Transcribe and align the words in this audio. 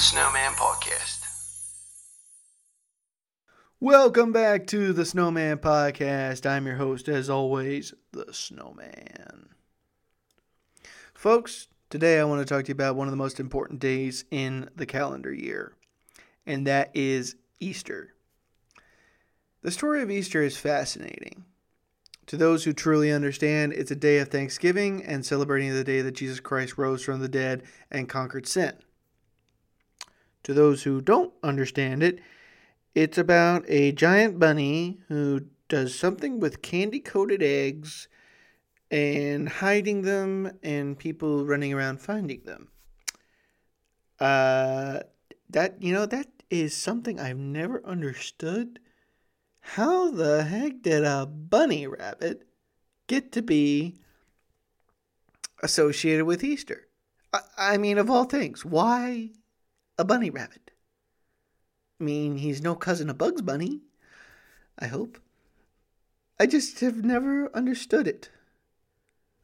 the 0.00 0.04
Snowman 0.04 0.52
Podcast. 0.52 1.20
Welcome 3.80 4.32
back 4.32 4.66
to 4.68 4.94
the 4.94 5.04
Snowman 5.04 5.58
Podcast. 5.58 6.48
I'm 6.48 6.66
your 6.66 6.76
host, 6.76 7.06
as 7.06 7.28
always, 7.28 7.92
the 8.10 8.32
Snowman. 8.32 9.50
Folks, 11.12 11.68
today 11.90 12.18
I 12.18 12.24
want 12.24 12.40
to 12.40 12.46
talk 12.46 12.64
to 12.64 12.68
you 12.68 12.74
about 12.74 12.96
one 12.96 13.08
of 13.08 13.10
the 13.10 13.18
most 13.18 13.40
important 13.40 13.78
days 13.78 14.24
in 14.30 14.70
the 14.74 14.86
calendar 14.86 15.34
year, 15.34 15.74
and 16.46 16.66
that 16.66 16.90
is 16.94 17.36
Easter. 17.58 18.14
The 19.60 19.70
story 19.70 20.00
of 20.00 20.10
Easter 20.10 20.42
is 20.42 20.56
fascinating. 20.56 21.44
To 22.28 22.38
those 22.38 22.64
who 22.64 22.72
truly 22.72 23.12
understand, 23.12 23.74
it's 23.74 23.90
a 23.90 23.96
day 23.96 24.16
of 24.20 24.28
thanksgiving 24.28 25.04
and 25.04 25.26
celebrating 25.26 25.74
the 25.74 25.84
day 25.84 26.00
that 26.00 26.12
Jesus 26.12 26.40
Christ 26.40 26.78
rose 26.78 27.04
from 27.04 27.20
the 27.20 27.28
dead 27.28 27.64
and 27.90 28.08
conquered 28.08 28.46
sin. 28.46 28.78
To 30.50 30.54
those 30.54 30.82
who 30.82 31.00
don't 31.00 31.32
understand 31.44 32.02
it, 32.02 32.18
it's 32.92 33.16
about 33.16 33.64
a 33.68 33.92
giant 33.92 34.40
bunny 34.40 34.98
who 35.06 35.42
does 35.68 35.96
something 35.96 36.40
with 36.40 36.60
candy 36.60 36.98
coated 36.98 37.40
eggs 37.40 38.08
and 38.90 39.48
hiding 39.48 40.02
them 40.02 40.58
and 40.64 40.98
people 40.98 41.46
running 41.46 41.72
around 41.72 42.00
finding 42.00 42.42
them. 42.42 42.66
Uh, 44.18 44.98
that, 45.50 45.80
you 45.80 45.92
know, 45.92 46.04
that 46.06 46.26
is 46.50 46.76
something 46.76 47.20
I've 47.20 47.38
never 47.38 47.80
understood 47.86 48.80
how 49.60 50.10
the 50.10 50.42
heck 50.42 50.82
did 50.82 51.04
a 51.04 51.26
bunny 51.26 51.86
rabbit 51.86 52.42
get 53.06 53.30
to 53.30 53.42
be 53.42 54.00
associated 55.62 56.24
with 56.24 56.42
Easter? 56.42 56.88
I, 57.32 57.40
I 57.56 57.78
mean, 57.78 57.98
of 57.98 58.10
all 58.10 58.24
things, 58.24 58.64
why 58.64 59.30
a 60.00 60.04
bunny 60.04 60.30
rabbit? 60.30 60.70
I 62.00 62.04
mean, 62.04 62.38
he's 62.38 62.62
no 62.62 62.74
cousin 62.74 63.10
of 63.10 63.18
Bugs 63.18 63.42
Bunny, 63.42 63.82
I 64.78 64.86
hope. 64.86 65.18
I 66.40 66.46
just 66.46 66.80
have 66.80 67.04
never 67.04 67.54
understood 67.54 68.08
it. 68.08 68.30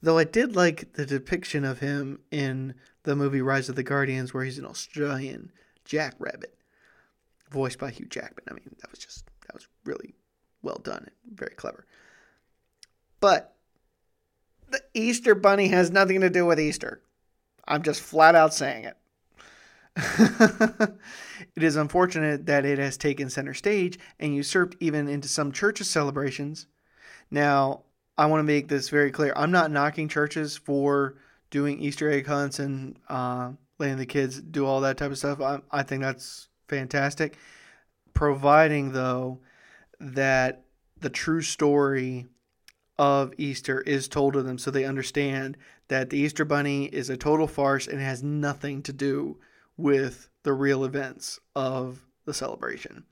Though 0.01 0.17
I 0.17 0.25
did 0.25 0.57
like 0.57 0.95
the 0.95 1.05
depiction 1.05 1.65
of 1.65 1.81
him 1.81 2.21
in 2.31 2.75
the 3.03 3.15
movie 3.15 3.43
Rise 3.43 3.69
of 3.69 3.77
the 3.77 3.83
Guardians, 3.83 4.33
where 4.33 4.45
he's 4.45 4.59
an 4.59 4.65
Australian 4.65 5.53
jackrabbit, 5.85 6.57
voiced 7.51 7.79
by 7.79 7.91
Hugh 7.91 8.07
Jackman. 8.07 8.45
I 8.49 8.55
mean, 8.55 8.75
that 8.81 8.91
was 8.91 8.99
just 8.99 9.27
that 9.47 9.55
was 9.55 9.69
really 9.85 10.15
well 10.63 10.81
done 10.83 11.07
and 11.27 11.39
very 11.39 11.55
clever. 11.55 11.87
But 13.21 13.55
the 14.71 14.81
Easter 14.95 15.35
Bunny 15.35 15.69
has 15.69 15.91
nothing 15.91 16.21
to 16.23 16.31
do 16.31 16.47
with 16.47 16.61
Easter. 16.61 17.03
I'm 17.69 17.83
just 17.83 18.01
flat 18.01 18.35
out 18.35 18.55
saying 18.55 18.85
it. 18.85 18.97
it 21.57 21.63
is 21.63 21.77
unfortunate 21.77 22.47
that 22.47 22.67
it 22.67 22.79
has 22.79 22.99
taken 22.99 23.31
center 23.31 23.55
stage 23.55 23.99
and 24.21 24.35
usurped 24.35 24.77
even 24.79 25.09
into 25.09 25.29
some 25.29 25.53
churches' 25.53 25.89
celebrations. 25.89 26.67
Now, 27.31 27.85
I 28.19 28.27
want 28.27 28.41
to 28.41 28.45
make 28.45 28.69
this 28.69 28.91
very 28.91 29.11
clear. 29.11 29.33
I'm 29.37 29.51
not 29.51 29.71
knocking 29.71 30.09
churches 30.09 30.57
for 30.57 31.17
doing 31.51 31.81
Easter 31.81 32.11
egg 32.11 32.27
hunts 32.27 32.59
and 32.59 32.99
uh, 33.09 33.53
letting 33.79 33.97
the 33.97 34.07
kids 34.07 34.41
do 34.41 34.67
all 34.67 34.83
that 34.83 34.99
type 34.99 35.11
of 35.11 35.19
stuff. 35.19 35.41
I, 35.41 35.61
I 35.71 35.83
think 35.83 36.03
that's 36.03 36.49
fantastic. 36.69 37.39
Providing, 38.13 38.93
though, 38.93 39.41
that 39.99 40.65
the 41.01 41.11
true 41.11 41.43
story 41.43 42.27
of 42.99 43.33
Easter 43.39 43.81
is 43.83 44.09
told 44.09 44.35
to 44.35 44.43
them 44.43 44.59
so 44.59 44.71
they 44.71 44.85
understand 44.85 45.57
that 45.89 46.11
the 46.11 46.19
Easter 46.19 46.45
Bunny 46.45 46.87
is 46.87 47.09
a 47.09 47.17
total 47.17 47.47
farce 47.47 47.87
and 47.87 48.01
has 48.01 48.23
nothing 48.23 48.83
to 48.83 48.93
do 48.93 49.39
with 49.77 50.29
the 50.43 50.53
real 50.53 50.85
events 50.85 51.41
of 51.55 52.05
the 52.25 52.35
celebration. 52.35 53.05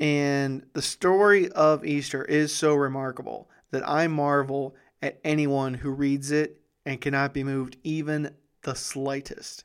And 0.00 0.66
the 0.72 0.82
story 0.82 1.48
of 1.50 1.84
Easter 1.84 2.24
is 2.24 2.54
so 2.54 2.74
remarkable 2.74 3.48
that 3.70 3.88
I 3.88 4.06
marvel 4.08 4.74
at 5.00 5.20
anyone 5.24 5.74
who 5.74 5.90
reads 5.90 6.30
it 6.30 6.60
and 6.84 7.00
cannot 7.00 7.32
be 7.32 7.44
moved 7.44 7.76
even 7.84 8.34
the 8.62 8.74
slightest. 8.74 9.64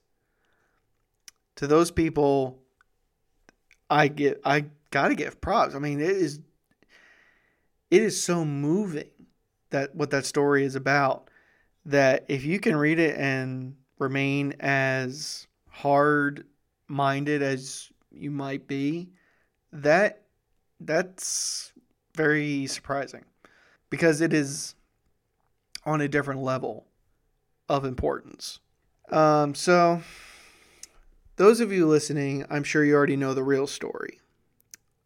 To 1.55 1.67
those 1.67 1.91
people, 1.91 2.59
I 3.89 4.07
get 4.07 4.39
I 4.45 4.65
gotta 4.91 5.15
give 5.15 5.41
props. 5.41 5.75
I 5.75 5.79
mean, 5.79 5.99
it 5.99 6.09
is 6.09 6.39
it 7.91 8.01
is 8.01 8.21
so 8.21 8.45
moving 8.45 9.09
that 9.71 9.95
what 9.95 10.11
that 10.11 10.25
story 10.25 10.63
is 10.63 10.75
about 10.75 11.29
that 11.85 12.25
if 12.27 12.45
you 12.45 12.59
can 12.59 12.75
read 12.75 12.99
it 12.99 13.17
and 13.17 13.75
remain 13.97 14.53
as 14.59 15.47
hard 15.79 16.45
minded 16.89 17.41
as 17.41 17.89
you 18.11 18.29
might 18.31 18.67
be, 18.67 19.09
that 19.71 20.23
that's 20.81 21.71
very 22.15 22.67
surprising 22.67 23.23
because 23.89 24.19
it 24.19 24.33
is 24.33 24.75
on 25.85 26.01
a 26.01 26.07
different 26.09 26.41
level 26.41 26.85
of 27.69 27.85
importance. 27.85 28.59
Um, 29.09 29.55
so, 29.55 30.01
those 31.37 31.61
of 31.61 31.71
you 31.71 31.87
listening, 31.87 32.45
I'm 32.49 32.65
sure 32.65 32.83
you 32.83 32.93
already 32.93 33.15
know 33.15 33.33
the 33.33 33.43
real 33.43 33.65
story, 33.65 34.19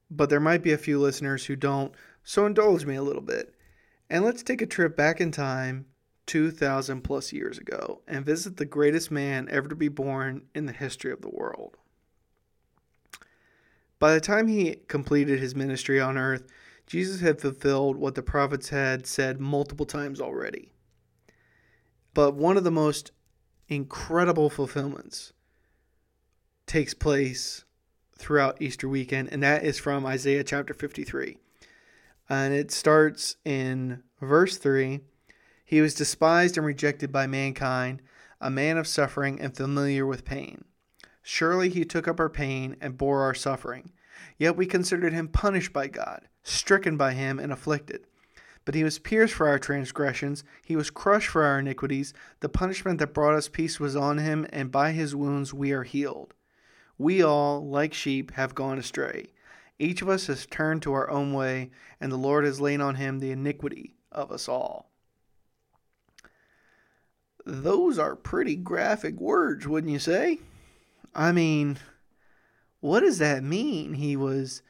but 0.09 0.31
there 0.31 0.39
might 0.39 0.63
be 0.63 0.73
a 0.73 0.78
few 0.78 1.00
listeners 1.00 1.45
who 1.45 1.56
don't, 1.56 1.94
so 2.23 2.47
indulge 2.47 2.85
me 2.85 2.95
a 2.95 3.03
little 3.03 3.22
bit. 3.22 3.53
And 4.09 4.25
let's 4.25 4.41
take 4.41 4.62
a 4.62 4.66
trip 4.66 4.97
back 4.97 5.22
in 5.22 5.31
time 5.31 5.85
2,000 6.25 7.01
plus 7.01 7.34
years 7.34 7.57
ago 7.57 8.01
and 8.07 8.25
visit 8.25 8.57
the 8.57 8.66
greatest 8.66 9.11
man 9.11 9.47
ever 9.50 9.67
to 9.67 9.75
be 9.75 9.89
born 9.89 10.44
in 10.56 10.66
the 10.66 10.73
history 10.73 11.11
of 11.11 11.22
the 11.22 11.29
world. 11.29 11.78
By 14.00 14.13
the 14.13 14.22
time 14.22 14.47
he 14.47 14.78
completed 14.88 15.39
his 15.39 15.56
ministry 15.56 16.00
on 16.00 16.17
earth, 16.17 16.45
Jesus 16.85 17.22
had 17.22 17.39
fulfilled 17.39 17.95
what 17.95 18.16
the 18.16 18.22
prophets 18.22 18.69
had 18.69 19.07
said 19.07 19.39
multiple 19.39 19.85
times 19.85 20.19
already. 20.19 20.73
But 22.13 22.35
one 22.35 22.57
of 22.57 22.63
the 22.63 22.72
most 22.72 23.12
incredible 23.67 24.50
fulfillments 24.50 25.33
takes 26.66 26.94
place 26.94 27.66
throughout 28.17 28.62
Easter 28.62 28.88
weekend, 28.88 29.29
and 29.31 29.41
that 29.44 29.63
is 29.63 29.79
from 29.79 30.06
Isaiah 30.06 30.44
chapter 30.44 30.73
53. 30.73 31.38
And 32.29 32.53
it 32.53 32.72
starts 32.72 33.35
in 33.44 34.03
verse 34.22 34.57
3 34.57 35.01
He 35.66 35.81
was 35.81 35.94
despised 35.94 36.57
and 36.57 36.66
rejected 36.66 37.12
by 37.12 37.28
mankind, 37.28 38.01
a 38.40 38.50
man 38.50 38.78
of 38.78 38.88
suffering 38.88 39.40
and 39.40 39.56
familiar 39.56 40.06
with 40.06 40.25
pain. 40.25 40.66
Surely 41.22 41.69
he 41.69 41.85
took 41.85 42.07
up 42.07 42.19
our 42.19 42.29
pain 42.29 42.75
and 42.81 42.97
bore 42.97 43.22
our 43.22 43.34
suffering. 43.34 43.91
Yet 44.38 44.57
we 44.57 44.66
considered 44.66 45.13
him 45.13 45.29
punished 45.29 45.72
by 45.72 45.88
God, 45.88 46.28
stricken 46.44 46.97
by 46.97 47.13
him, 47.13 47.40
and 47.40 47.51
afflicted. 47.51 48.06
But 48.66 48.75
he 48.75 48.84
was 48.84 49.00
pierced 49.00 49.34
for 49.34 49.47
our 49.47 49.59
transgressions, 49.59 50.44
he 50.63 50.75
was 50.75 50.90
crushed 50.90 51.29
for 51.29 51.44
our 51.44 51.59
iniquities. 51.59 52.13
The 52.40 52.50
punishment 52.50 53.00
that 53.00 53.13
brought 53.13 53.35
us 53.35 53.50
peace 53.50 53.80
was 53.80 53.95
on 53.95 54.18
him, 54.18 54.45
and 54.51 54.72
by 54.72 54.91
his 54.91 55.16
wounds 55.16 55.53
we 55.53 55.72
are 55.72 55.84
healed. 55.84 56.34
We 56.97 57.22
all, 57.22 57.66
like 57.68 57.94
sheep, 57.94 58.31
have 58.31 58.56
gone 58.56 58.78
astray. 58.78 59.34
Each 59.80 60.01
of 60.01 60.09
us 60.09 60.28
has 60.28 60.45
turned 60.45 60.81
to 60.84 60.94
our 60.94 61.09
own 61.09 61.34
way, 61.34 61.72
and 62.00 62.12
the 62.12 62.18
Lord 62.18 62.45
has 62.45 62.62
laid 62.62 62.80
on 62.80 62.95
him 62.95 63.19
the 63.19 63.31
iniquity 63.31 63.95
of 64.12 64.31
us 64.31 64.47
all. 64.47 64.93
Those 67.46 68.00
are 68.00 68.16
pretty 68.16 68.56
graphic 68.56 69.20
words, 69.20 69.68
wouldn't 69.68 69.92
you 69.92 70.00
say? 70.00 70.40
I 71.14 71.31
mean, 71.31 71.78
what 72.80 73.02
does 73.02 73.18
that 73.20 73.44
mean? 73.44 73.94
He 73.94 74.16
was 74.16 74.62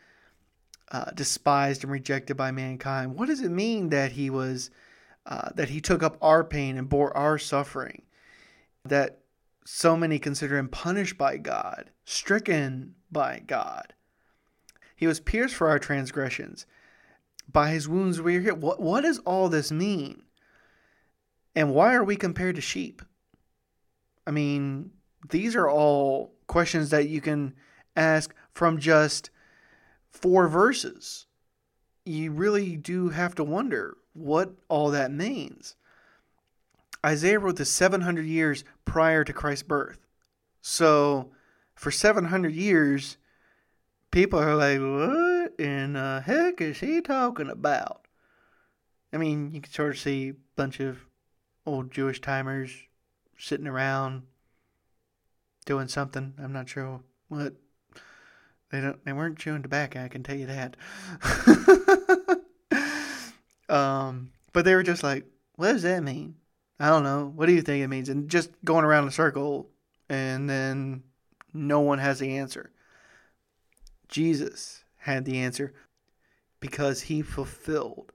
uh, 0.92 1.12
despised 1.12 1.84
and 1.84 1.92
rejected 1.92 2.36
by 2.38 2.52
mankind. 2.52 3.16
What 3.16 3.28
does 3.28 3.42
it 3.42 3.50
mean 3.50 3.90
that 3.90 4.14
he 4.14 4.30
was 4.30 4.70
uh, 5.25 5.50
that 5.56 5.70
he 5.70 5.80
took 5.80 6.04
up 6.04 6.18
our 6.22 6.44
pain 6.44 6.78
and 6.78 6.90
bore 6.90 7.16
our 7.16 7.38
suffering? 7.38 8.04
That 8.86 9.19
so 9.66 9.96
many 9.96 10.19
consider 10.19 10.58
him 10.58 10.68
punished 10.68 11.18
by 11.18 11.38
God, 11.38 11.92
stricken 12.06 12.96
by 13.12 13.42
God. 13.46 13.94
He 14.96 15.08
was 15.08 15.19
pierced 15.19 15.56
for 15.56 15.69
our 15.69 15.80
transgressions. 15.80 16.66
By 17.52 17.72
his 17.72 17.88
wounds 17.88 18.22
we 18.22 18.38
are 18.38 18.42
healed. 18.42 18.62
What, 18.62 18.81
what 18.81 19.02
does 19.02 19.19
all 19.19 19.50
this 19.50 19.72
mean? 19.72 20.24
And 21.56 21.74
why 21.74 21.94
are 21.94 22.04
we 22.04 22.16
compared 22.16 22.56
to 22.56 22.62
sheep? 22.62 23.02
I 24.26 24.32
mean, 24.32 24.92
these 25.30 25.56
are 25.56 25.70
all 25.70 26.34
questions 26.48 26.90
that 26.90 27.10
you 27.10 27.22
can 27.22 27.54
ask 27.96 28.34
from 28.52 28.80
just 28.80 29.30
four 30.10 30.48
verses. 30.48 31.28
You 32.06 32.32
really 32.32 32.76
do 32.76 33.10
have 33.10 33.36
to 33.36 33.44
wonder 33.44 33.98
what 34.14 34.54
all 34.68 34.92
that 34.92 35.12
means. 35.12 35.76
Isaiah 37.06 37.40
wrote 37.40 37.58
this 37.58 37.70
700 37.70 38.26
years 38.26 38.64
prior 38.86 39.24
to 39.24 39.34
Christ's 39.34 39.64
birth. 39.64 40.00
So, 40.62 41.32
for 41.76 41.92
700 41.92 42.54
years, 42.54 43.18
people 44.12 44.40
are 44.40 44.56
like, 44.56 44.80
what 44.80 45.60
in 45.60 45.94
the 45.94 46.24
heck 46.26 46.62
is 46.62 46.80
he 46.80 47.02
talking 47.02 47.50
about? 47.50 48.08
I 49.12 49.18
mean, 49.18 49.52
you 49.52 49.62
can 49.62 49.72
sort 49.72 49.92
of 49.92 50.00
see 50.00 50.30
a 50.30 50.36
bunch 50.56 50.80
of 50.80 51.00
old 51.65 51.92
Jewish 51.92 52.21
timers 52.21 52.71
sitting 53.38 53.68
around 53.68 54.24
doing 55.65 55.88
something. 55.88 56.33
I'm 56.38 56.54
not 56.54 56.69
sure 56.69 57.01
what. 57.27 57.54
They 58.71 58.81
don't. 58.81 59.04
They 59.06 59.13
weren't 59.13 59.38
chewing 59.38 59.62
tobacco. 59.62 60.04
I 60.04 60.07
can 60.07 60.24
tell 60.24 60.36
you 60.36 60.48
that. 60.48 60.75
um, 63.69 64.31
but 64.51 64.65
they 64.65 64.75
were 64.75 64.83
just 64.83 65.04
like, 65.04 65.25
"What 65.56 65.74
does 65.74 65.83
that 65.83 66.04
mean?" 66.04 66.36
I 66.80 66.89
don't 66.89 67.04
know. 67.04 67.31
What 67.36 67.45
do 67.45 67.54
you 67.54 67.62
think 67.62 67.83
it 67.83 67.88
means? 67.88 68.09
And 68.09 68.30
just 68.30 68.50
going 68.66 68.83
around 68.83 69.04
in 69.04 69.09
a 69.09 69.12
circle, 69.12 69.69
and 70.09 70.50
then 70.50 71.04
no 71.54 71.81
one 71.81 72.00
has 72.00 72.19
the 72.19 72.38
answer. 72.38 72.71
Jesus 74.07 74.83
had 74.98 75.25
the 75.25 75.39
answer 75.39 75.74
because 76.59 77.01
he 77.01 77.21
fulfilled 77.21 78.12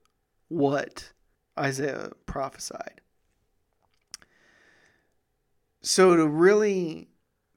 what 0.48 1.12
Isaiah 1.58 2.10
prophesied. 2.26 3.00
So, 5.90 6.14
to 6.16 6.28
really 6.28 7.08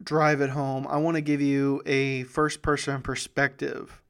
drive 0.02 0.40
it 0.40 0.52
home, 0.52 0.88
I 0.90 0.96
want 1.00 1.16
to 1.16 1.22
give 1.22 1.42
you 1.42 1.82
a 1.86 2.24
first 2.24 2.62
person 2.62 3.02
perspective 3.02 4.02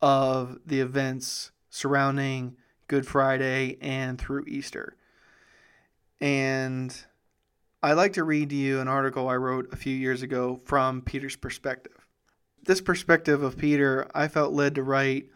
of 0.00 0.58
the 0.64 0.80
events 0.80 1.50
surrounding 1.68 2.56
Good 2.88 3.06
Friday 3.06 3.76
and 3.82 4.18
through 4.18 4.46
Easter. 4.46 4.96
And 6.22 7.04
I'd 7.82 7.98
like 7.98 8.14
to 8.14 8.24
read 8.24 8.48
to 8.48 8.56
you 8.56 8.80
an 8.80 8.88
article 8.88 9.28
I 9.28 9.36
wrote 9.36 9.70
a 9.74 9.76
few 9.76 9.94
years 9.94 10.22
ago 10.22 10.62
from 10.64 11.02
Peter's 11.02 11.36
perspective. 11.36 12.06
This 12.62 12.80
perspective 12.80 13.42
of 13.42 13.58
Peter, 13.58 14.10
I 14.14 14.28
felt 14.28 14.54
led 14.54 14.76
to 14.76 14.82
write, 14.82 15.26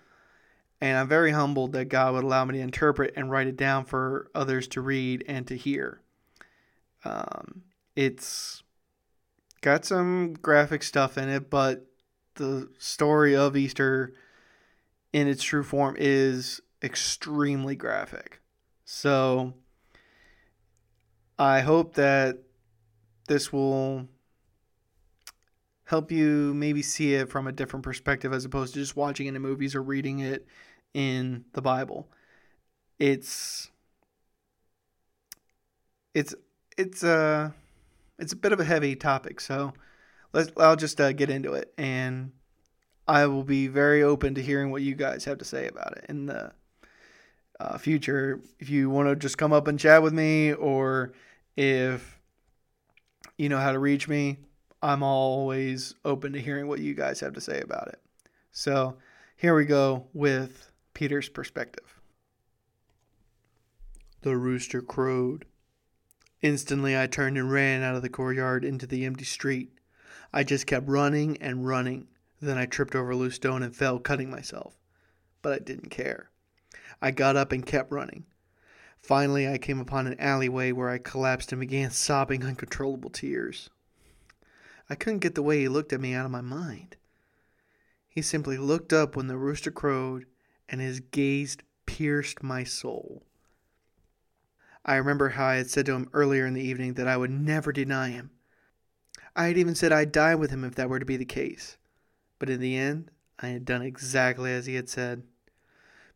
and 0.81 0.97
I'm 0.97 1.09
very 1.09 1.32
humbled 1.32 1.73
that 1.73 1.91
God 1.91 2.15
would 2.15 2.25
allow 2.25 2.47
me 2.47 2.55
to 2.55 2.65
interpret 2.65 3.12
and 3.17 3.31
write 3.31 3.49
it 3.49 3.59
down 3.59 3.85
for 3.85 4.31
others 4.35 4.67
to 4.69 4.81
read 4.81 5.25
and 5.29 5.47
to 5.47 5.59
hear. 5.59 6.00
Um, 7.05 7.65
it's 7.96 8.62
got 9.61 9.85
some 9.85 10.35
graphic 10.35 10.82
stuff 10.82 11.17
in 11.17 11.29
it, 11.29 11.50
but 11.50 11.87
the 12.35 12.69
story 12.79 13.37
of 13.37 13.56
Easter 13.56 14.12
in 15.12 15.29
its 15.29 15.43
true 15.43 15.62
form 15.62 15.96
is 15.99 16.61
extremely 16.82 17.76
graphic. 17.76 18.41
So 18.85 19.55
I 21.38 21.61
hope 21.61 21.94
that 21.94 22.38
this 23.29 23.52
will 23.52 24.08
help 25.85 26.11
you 26.11 26.52
maybe 26.55 26.82
see 26.82 27.14
it 27.14 27.29
from 27.31 27.47
a 27.47 27.52
different 27.52 27.85
perspective 27.85 28.32
as 28.32 28.44
opposed 28.44 28.75
to 28.75 28.81
just 28.81 28.97
watching 28.97 29.26
it 29.26 29.35
in 29.35 29.43
movies 29.43 29.75
or 29.75 29.82
reading 29.82 30.19
it 30.19 30.47
in 30.93 31.44
the 31.52 31.62
Bible. 31.62 32.08
It's 32.99 33.70
it's 36.14 36.35
it's 36.76 37.02
a 37.02 37.11
uh, 37.11 37.50
it's 38.19 38.32
a 38.32 38.37
bit 38.37 38.52
of 38.52 38.61
a 38.61 38.64
heavy 38.64 38.96
topic, 38.96 39.40
so 39.40 39.72
let's 40.32 40.50
I'll 40.56 40.76
just 40.76 41.00
uh, 41.00 41.12
get 41.12 41.31
into 41.31 41.55
it, 41.55 41.72
and 41.78 42.32
I 43.06 43.26
will 43.26 43.44
be 43.44 43.66
very 43.66 44.02
open 44.02 44.34
to 44.34 44.43
hearing 44.43 44.70
what 44.70 44.82
you 44.82 44.94
guys 44.94 45.25
have 45.25 45.38
to 45.38 45.44
say 45.44 45.66
about 45.66 45.96
it 45.99 46.06
in 46.08 46.26
the 46.26 46.52
uh, 47.61 47.78
future. 47.78 48.40
If 48.58 48.70
you 48.70 48.90
want 48.90 49.08
to 49.08 49.16
just 49.16 49.38
come 49.38 49.52
up 49.52 49.69
and 49.69 49.78
chat 49.78 50.02
with 50.02 50.12
me, 50.12 50.52
or 50.52 51.12
if 51.56 52.20
you 53.37 53.49
know 53.49 53.58
how 53.58 53.72
to 53.72 53.78
reach 53.78 54.08
me, 54.08 54.38
I'm 54.82 55.02
always 55.02 55.94
open 56.05 56.32
to 56.34 56.40
hearing 56.40 56.69
what 56.69 56.81
you 56.81 56.94
guys 56.94 57.20
have 57.20 57.34
to 57.34 57.40
say 57.40 57.61
about 57.61 57.88
it. 57.88 58.00
So 58.52 58.96
here 59.37 59.55
we 59.56 59.64
go 59.64 60.06
with 60.12 60.70
Peter's 60.94 61.28
perspective. 61.28 62.00
The 64.22 64.37
rooster 64.37 64.81
crowed. 64.81 65.44
Instantly, 66.44 66.94
I 66.94 67.06
turned 67.06 67.38
and 67.38 67.50
ran 67.50 67.82
out 67.82 67.96
of 67.96 68.02
the 68.02 68.11
courtyard 68.11 68.67
into 68.67 68.87
the 68.87 69.06
empty 69.06 69.25
street. 69.25 69.79
I 70.31 70.44
just 70.44 70.67
kept 70.67 70.87
running 70.87 71.38
and 71.38 71.67
running. 71.67 72.08
Then 72.38 72.58
I 72.58 72.67
tripped 72.67 72.94
over 72.94 73.12
a 73.12 73.17
loose 73.17 73.37
stone 73.37 73.62
and 73.62 73.75
fell, 73.75 73.99
cutting 73.99 74.29
myself. 74.29 74.79
But 75.41 75.55
I 75.55 75.58
didn't 75.61 75.88
care. 75.88 76.29
I 77.00 77.12
got 77.12 77.37
up 77.37 77.50
and 77.50 77.64
kept 77.64 77.91
running. 77.91 78.26
Finally, 79.00 79.49
I 79.49 79.56
came 79.56 79.81
upon 79.81 80.06
an 80.06 80.20
alleyway 80.20 80.70
where 80.73 80.91
I 80.91 80.99
collapsed 80.99 81.50
and 81.50 81.61
began 81.61 81.91
sobbing 81.91 82.44
uncontrollable 82.44 83.08
tears. 83.08 83.70
I 84.90 84.97
couldn't 84.97 85.20
get 85.20 85.37
the 85.37 85.43
way 85.43 85.61
he 85.61 85.69
looked 85.69 85.94
at 85.94 86.00
me 86.02 86.12
out 86.12 86.26
of 86.26 86.31
my 86.31 86.43
mind. 86.43 86.97
He 88.06 88.20
simply 88.20 88.58
looked 88.58 88.93
up 88.93 89.17
when 89.17 89.29
the 89.29 89.38
rooster 89.38 89.70
crowed, 89.70 90.26
and 90.69 90.82
his 90.82 91.00
gaze 91.00 91.56
pierced 91.87 92.43
my 92.43 92.64
soul. 92.64 93.23
I 94.84 94.96
remember 94.96 95.31
how 95.31 95.46
I 95.46 95.56
had 95.56 95.70
said 95.70 95.86
to 95.86 95.94
him 95.94 96.10
earlier 96.12 96.46
in 96.46 96.54
the 96.54 96.62
evening 96.62 96.94
that 96.94 97.08
I 97.08 97.16
would 97.16 97.31
never 97.31 97.72
deny 97.72 98.10
him. 98.10 98.31
I 99.34 99.46
had 99.46 99.56
even 99.56 99.75
said 99.75 99.92
I'd 99.92 100.12
die 100.12 100.34
with 100.34 100.50
him 100.50 100.62
if 100.64 100.75
that 100.75 100.88
were 100.88 100.98
to 100.98 101.06
be 101.06 101.16
the 101.16 101.25
case. 101.25 101.78
But 102.38 102.50
in 102.50 102.60
the 102.60 102.76
end, 102.76 103.10
I 103.38 103.48
had 103.48 103.64
done 103.64 103.82
exactly 103.82 104.52
as 104.52 104.66
he 104.66 104.75
had 104.75 104.88
said. 104.88 105.22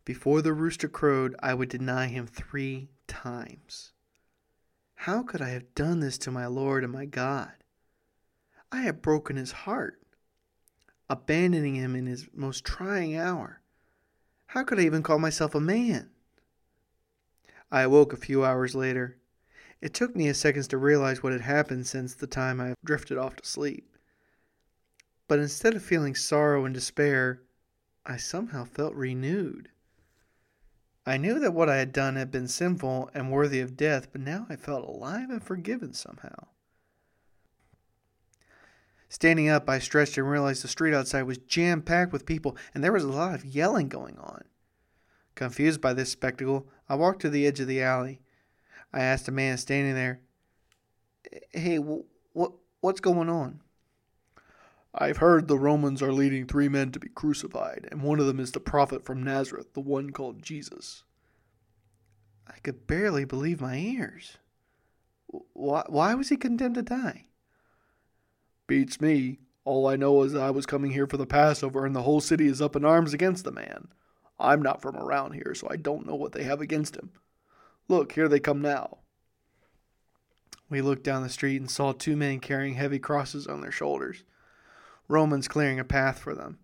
Before 0.05 0.43
the 0.43 0.53
rooster 0.53 0.89
crowed, 0.89 1.35
I 1.41 1.55
would 1.55 1.69
deny 1.69 2.07
him 2.07 2.27
three 2.27 2.91
times. 3.07 3.93
How 4.95 5.23
could 5.23 5.41
I 5.41 5.51
have 5.51 5.75
done 5.75 6.01
this 6.01 6.19
to 6.19 6.31
my 6.31 6.47
Lord 6.47 6.85
and 6.85 6.93
my 6.93 7.07
God? 7.07 7.53
I 8.71 8.83
had 8.83 9.01
broken 9.01 9.37
his 9.37 9.53
heart, 9.53 10.01
abandoning 11.09 11.75
him 11.75 11.95
in 11.95 12.07
his 12.07 12.29
most 12.35 12.65
trying 12.65 13.17
hour. 13.17 13.63
How 14.47 14.65
could 14.65 14.79
I 14.79 14.83
even 14.83 15.03
call 15.03 15.19
myself 15.19 15.55
a 15.55 15.61
man? 15.61 16.11
I 17.71 17.83
awoke 17.83 18.13
a 18.13 18.17
few 18.17 18.45
hours 18.45 18.75
later. 18.75 19.19
It 19.81 19.95
took 19.95 20.17
me 20.17 20.29
a 20.29 20.35
second 20.35 20.65
to 20.65 20.79
realize 20.79 21.23
what 21.23 21.33
had 21.33 21.43
happened 21.43 21.87
since 21.87 22.15
the 22.15 22.27
time 22.27 22.61
I 22.61 22.75
drifted 22.85 23.19
off 23.19 23.37
to 23.37 23.45
sleep. 23.47 23.97
But 25.29 25.39
instead 25.39 25.75
of 25.75 25.83
feeling 25.83 26.15
sorrow 26.15 26.65
and 26.65 26.75
despair, 26.75 27.43
I 28.05 28.17
somehow 28.17 28.65
felt 28.65 28.95
renewed. 28.95 29.69
I 31.05 31.17
knew 31.17 31.39
that 31.41 31.55
what 31.55 31.69
I 31.69 31.77
had 31.77 31.93
done 31.93 32.17
had 32.17 32.31
been 32.31 32.49
sinful 32.49 33.11
and 33.15 33.31
worthy 33.31 33.61
of 33.61 33.77
death, 33.77 34.09
but 34.13 34.21
now 34.21 34.47
I 34.49 34.57
felt 34.57 34.87
alive 34.87 35.31
and 35.31 35.43
forgiven 35.43 35.93
somehow. 35.93 36.49
Standing 39.09 39.49
up, 39.49 39.69
I 39.69 39.79
stretched 39.79 40.19
and 40.19 40.29
realized 40.29 40.63
the 40.63 40.69
street 40.69 40.95
outside 40.95 41.23
was 41.23 41.39
jam 41.39 41.81
packed 41.81 42.13
with 42.13 42.27
people, 42.27 42.57
and 42.75 42.85
there 42.85 42.93
was 42.93 43.05
a 43.05 43.09
lot 43.09 43.35
of 43.35 43.45
yelling 43.45 43.89
going 43.89 44.19
on. 44.19 44.45
Confused 45.35 45.81
by 45.81 45.95
this 45.95 46.11
spectacle, 46.11 46.69
I 46.89 46.95
walked 46.95 47.21
to 47.23 47.31
the 47.31 47.47
edge 47.47 47.61
of 47.61 47.67
the 47.67 47.83
alley. 47.83 48.21
I 48.93 49.01
asked 49.01 49.29
a 49.29 49.33
man 49.33 49.59
standing 49.59 49.95
there, 49.95 50.21
"Hey, 51.51 51.79
what 51.79 52.53
what's 52.81 53.01
going 53.01 53.29
on?" 53.29 53.61
I've 54.95 55.19
heard 55.19 55.47
the 55.47 55.59
Romans 55.59 56.03
are 56.03 56.13
leading 56.13 56.47
three 56.47 56.69
men 56.69 56.91
to 56.93 56.99
be 56.99 57.11
crucified, 57.11 57.89
and 57.91 58.03
one 58.03 58.19
of 58.19 58.27
them 58.27 58.41
is 58.41 58.53
the 58.53 58.61
prophet 58.61 59.05
from 59.05 59.23
Nazareth, 59.23 59.75
the 59.75 59.81
one 59.81 60.11
called 60.11 60.43
Jesus. 60.43 61.05
I 62.47 62.59
could 62.61 62.87
barely 62.87 63.25
believe 63.25 63.61
my 63.61 63.77
ears. 63.77 64.39
Why, 65.53 65.85
why 65.89 66.15
was 66.15 66.31
he 66.31 66.37
condemned 66.37 66.77
to 66.77 66.83
die? 66.83 67.27
Beats 68.67 69.01
me. 69.01 69.41
All 69.65 69.87
I 69.87 69.97
know 69.97 70.23
is 70.23 70.35
I 70.35 70.51
was 70.51 70.65
coming 70.65 70.93
here 70.93 71.07
for 71.07 71.19
the 71.19 71.27
Passover, 71.27 71.85
and 71.85 71.95
the 71.95 72.03
whole 72.03 72.23
city 72.23 72.47
is 72.47 72.63
up 72.63 72.75
in 72.75 72.87
arms 72.87 73.13
against 73.13 73.45
the 73.45 73.53
man. 73.53 73.89
I'm 74.39 74.63
not 74.63 74.81
from 74.81 74.97
around 74.97 75.33
here, 75.33 75.55
so 75.55 75.69
I 75.71 75.77
don't 75.77 76.07
know 76.07 76.15
what 76.15 76.33
they 76.33 76.45
have 76.45 76.61
against 76.61 76.97
him. 76.97 77.11
Look, 77.89 78.13
here 78.13 78.29
they 78.29 78.41
come 78.41 78.61
now. 78.61 78.99
We 80.71 80.83
looked 80.83 81.03
down 81.03 81.23
the 81.23 81.29
street 81.29 81.61
and 81.61 81.71
saw 81.71 81.93
two 81.93 82.17
men 82.17 82.41
carrying 82.41 82.75
heavy 82.75 82.99
crosses 82.99 83.47
on 83.47 83.61
their 83.61 83.73
shoulders. 83.73 84.25
Romans 85.09 85.49
clearing 85.49 85.81
a 85.81 85.85
path 85.85 86.19
for 86.19 86.35
them. 86.35 86.59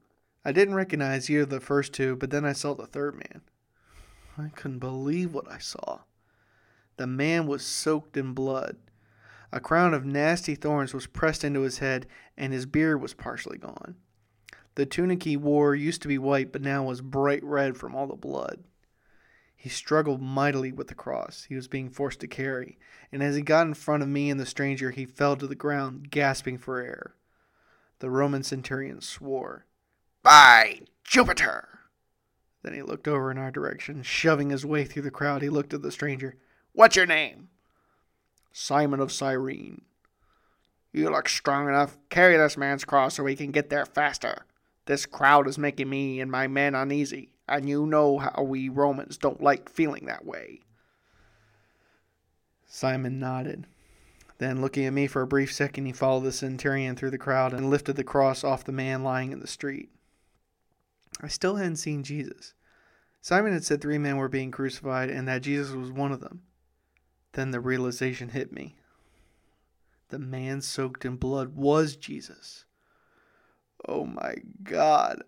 I 0.45 0.53
didn't 0.53 0.75
recognize 0.75 1.31
either 1.31 1.43
of 1.43 1.51
the 1.51 1.61
first 1.61 1.95
two, 1.95 2.17
but 2.17 2.31
then 2.31 2.45
I 2.45 2.53
saw 2.53 2.75
the 2.75 2.87
third 2.87 3.15
man. 3.15 3.41
I 4.37 4.49
couldn't 4.49 4.81
believe 4.81 5.33
what 5.33 5.51
I 5.51 5.59
saw. 5.59 6.01
The 6.97 7.07
man 7.07 7.47
was 7.47 7.65
soaked 7.65 8.17
in 8.17 8.35
blood. 8.35 8.77
A 9.51 9.61
crown 9.61 9.95
of 9.95 10.05
nasty 10.05 10.55
thorns 10.55 10.93
was 10.93 11.07
pressed 11.07 11.45
into 11.45 11.61
his 11.61 11.79
head, 11.79 12.07
and 12.37 12.53
his 12.53 12.67
beard 12.67 13.01
was 13.01 13.15
partially 13.15 13.57
gone. 13.57 13.97
The 14.77 14.87
tunic 14.87 15.23
he 15.23 15.37
wore 15.37 15.75
used 15.75 16.03
to 16.03 16.09
be 16.09 16.19
white, 16.19 16.53
but 16.53 16.63
now 16.63 16.85
was 16.85 17.01
bright 17.01 17.45
red 17.45 17.77
from 17.77 17.95
all 17.95 18.07
the 18.07 18.17
blood. 18.17 18.65
He 19.57 19.69
struggled 19.69 20.21
mightily 20.21 20.73
with 20.73 20.89
the 20.89 20.95
cross 20.95 21.47
he 21.49 21.55
was 21.55 21.69
being 21.69 21.89
forced 21.89 22.21
to 22.21 22.27
carry, 22.27 22.79
and 23.11 23.23
as 23.23 23.37
he 23.37 23.43
got 23.43 23.67
in 23.67 23.75
front 23.75 24.03
of 24.03 24.09
me 24.09 24.29
and 24.29 24.39
the 24.39 24.45
stranger, 24.45 24.91
he 24.91 25.07
fell 25.07 25.37
to 25.37 25.47
the 25.47 25.55
ground, 25.55 26.11
gasping 26.11 26.59
for 26.59 26.81
air. 26.81 27.15
The 28.01 28.11
Roman 28.11 28.43
centurion 28.43 29.01
swore. 29.01 29.65
By 30.23 30.81
Jupiter! 31.05 31.69
Then 32.63 32.75
he 32.75 32.83
looked 32.83 33.07
over 33.07 33.31
in 33.31 33.39
our 33.39 33.51
direction. 33.51 34.03
Shoving 34.03 34.51
his 34.51 34.67
way 34.67 34.85
through 34.85 35.03
the 35.03 35.11
crowd, 35.11 35.43
he 35.43 35.49
looked 35.49 35.73
at 35.73 35.83
the 35.83 35.93
stranger. 35.93 36.37
What's 36.73 36.97
your 36.97 37.07
name? 37.07 37.49
Simon 38.53 39.01
of 39.01 39.13
Cyrene. 39.13 39.83
You 40.93 41.11
look 41.11 41.29
strong 41.29 41.69
enough. 41.69 41.97
Carry 42.09 42.37
this 42.37 42.57
man's 42.57 42.85
cross 42.85 43.15
so 43.15 43.25
we 43.25 43.37
can 43.37 43.51
get 43.51 43.71
there 43.71 43.87
faster. 43.87 44.45
This 44.87 45.07
crowd 45.07 45.49
is 45.49 45.59
making 45.59 45.89
me 45.89 46.21
and 46.21 46.31
my 46.31 46.47
men 46.47 46.75
uneasy, 46.75 47.31
and 47.49 47.69
you 47.69 47.87
know 47.87 48.19
how 48.19 48.43
we 48.43 48.69
Romans 48.69 49.17
don't 49.17 49.43
like 49.43 49.69
feeling 49.69 50.07
that 50.07 50.25
way. 50.25 50.61
Simon 52.67 53.19
nodded. 53.19 53.67
Then, 54.39 54.61
looking 54.61 54.85
at 54.85 54.93
me 54.93 55.07
for 55.07 55.23
a 55.23 55.27
brief 55.27 55.53
second, 55.53 55.87
he 55.87 55.93
followed 55.93 56.25
the 56.25 56.33
centurion 56.33 56.97
through 56.97 57.13
the 57.13 57.19
crowd 57.19 57.53
and 57.53 57.71
lifted 57.71 57.97
the 57.97 58.05
cross 58.05 58.43
off 58.43 58.65
the 58.65 58.73
man 58.73 59.05
lying 59.05 59.33
in 59.33 59.41
the 59.41 59.47
street. 59.47 59.91
I 61.21 61.29
still 61.29 61.57
hadn't 61.57 61.77
seen 61.77 62.03
Jesus. 62.03 62.55
Simon 63.21 63.53
had 63.53 63.65
said 63.65 63.81
three 63.81 63.97
men 63.97 64.17
were 64.17 64.29
being 64.29 64.51
crucified 64.51 65.09
and 65.09 65.27
that 65.29 65.43
Jesus 65.43 65.73
was 65.73 65.91
one 65.91 66.13
of 66.13 66.21
them. 66.21 66.43
Then 67.33 67.53
the 67.53 67.61
realization 67.61 68.31
hit 68.31 68.53
me. 68.53 68.77
The 70.09 70.19
man 70.19 70.61
soaked 70.61 71.05
in 71.05 71.17
blood 71.17 71.57
was 71.57 71.97
Jesus. 71.97 72.64
Oh 73.87 74.05
my 74.05 74.37
God, 74.63 75.23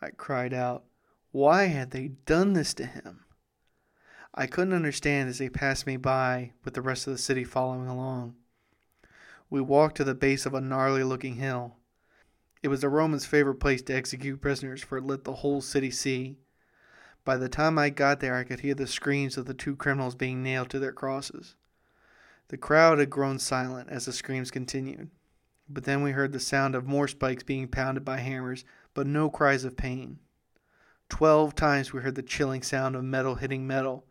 I 0.00 0.10
cried 0.10 0.52
out. 0.52 0.84
Why 1.30 1.64
had 1.64 1.90
they 1.90 2.08
done 2.26 2.52
this 2.52 2.74
to 2.74 2.84
him? 2.84 3.24
I 4.34 4.46
couldn't 4.46 4.74
understand 4.74 5.28
as 5.28 5.38
they 5.38 5.48
passed 5.48 5.86
me 5.86 5.96
by, 5.96 6.52
with 6.64 6.74
the 6.74 6.82
rest 6.82 7.06
of 7.06 7.12
the 7.12 7.18
city 7.18 7.44
following 7.44 7.86
along. 7.86 8.34
We 9.50 9.60
walked 9.60 9.96
to 9.98 10.04
the 10.04 10.14
base 10.14 10.46
of 10.46 10.54
a 10.54 10.60
gnarly 10.60 11.04
looking 11.04 11.36
hill. 11.36 11.76
It 12.62 12.68
was 12.68 12.80
the 12.80 12.88
Romans' 12.88 13.26
favorite 13.26 13.56
place 13.56 13.82
to 13.82 13.94
execute 13.94 14.40
prisoners, 14.40 14.82
for 14.82 14.98
it 14.98 15.04
let 15.04 15.24
the 15.24 15.34
whole 15.36 15.60
city 15.60 15.90
see. 15.90 16.38
By 17.24 17.36
the 17.36 17.48
time 17.48 17.78
I 17.78 17.90
got 17.90 18.20
there, 18.20 18.34
I 18.34 18.44
could 18.44 18.60
hear 18.60 18.74
the 18.74 18.86
screams 18.86 19.36
of 19.36 19.46
the 19.46 19.54
two 19.54 19.76
criminals 19.76 20.14
being 20.14 20.42
nailed 20.42 20.70
to 20.70 20.78
their 20.78 20.92
crosses. 20.92 21.56
The 22.48 22.56
crowd 22.56 22.98
had 22.98 23.10
grown 23.10 23.38
silent 23.38 23.90
as 23.90 24.06
the 24.06 24.12
screams 24.12 24.50
continued, 24.50 25.10
but 25.72 25.84
then 25.84 26.02
we 26.02 26.12
heard 26.12 26.32
the 26.32 26.40
sound 26.40 26.74
of 26.74 26.86
more 26.86 27.08
spikes 27.08 27.42
being 27.42 27.68
pounded 27.68 28.04
by 28.04 28.18
hammers, 28.18 28.64
but 28.94 29.06
no 29.06 29.30
cries 29.30 29.64
of 29.64 29.76
pain. 29.76 30.18
Twelve 31.08 31.54
times 31.54 31.92
we 31.92 32.00
heard 32.00 32.14
the 32.14 32.22
chilling 32.22 32.62
sound 32.62 32.96
of 32.96 33.04
metal 33.04 33.36
hitting 33.36 33.66
metal. 33.66 34.06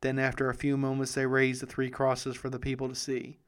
Then, 0.00 0.18
after 0.18 0.48
a 0.48 0.54
few 0.54 0.76
moments, 0.76 1.14
they 1.14 1.26
raised 1.26 1.62
the 1.62 1.66
three 1.66 1.90
crosses 1.90 2.36
for 2.36 2.48
the 2.48 2.58
people 2.58 2.88
to 2.88 2.94
see. 2.94 3.38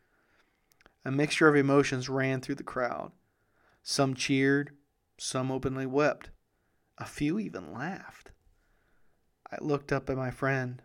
A 1.05 1.11
mixture 1.11 1.49
of 1.49 1.57
emotions 1.57 2.09
ran 2.09 2.41
through 2.41 2.57
the 2.57 2.63
crowd. 2.63 3.13
Some 3.83 4.15
cheered, 4.15 4.73
some 5.19 5.51
openly 5.51 5.87
wept, 5.87 6.31
a 6.99 7.05
few 7.05 7.39
even 7.39 7.73
laughed. 7.73 8.31
I 9.51 9.57
looked 9.61 9.93
up 9.93 10.09
at 10.09 10.17
my 10.17 10.31
friend 10.31 10.83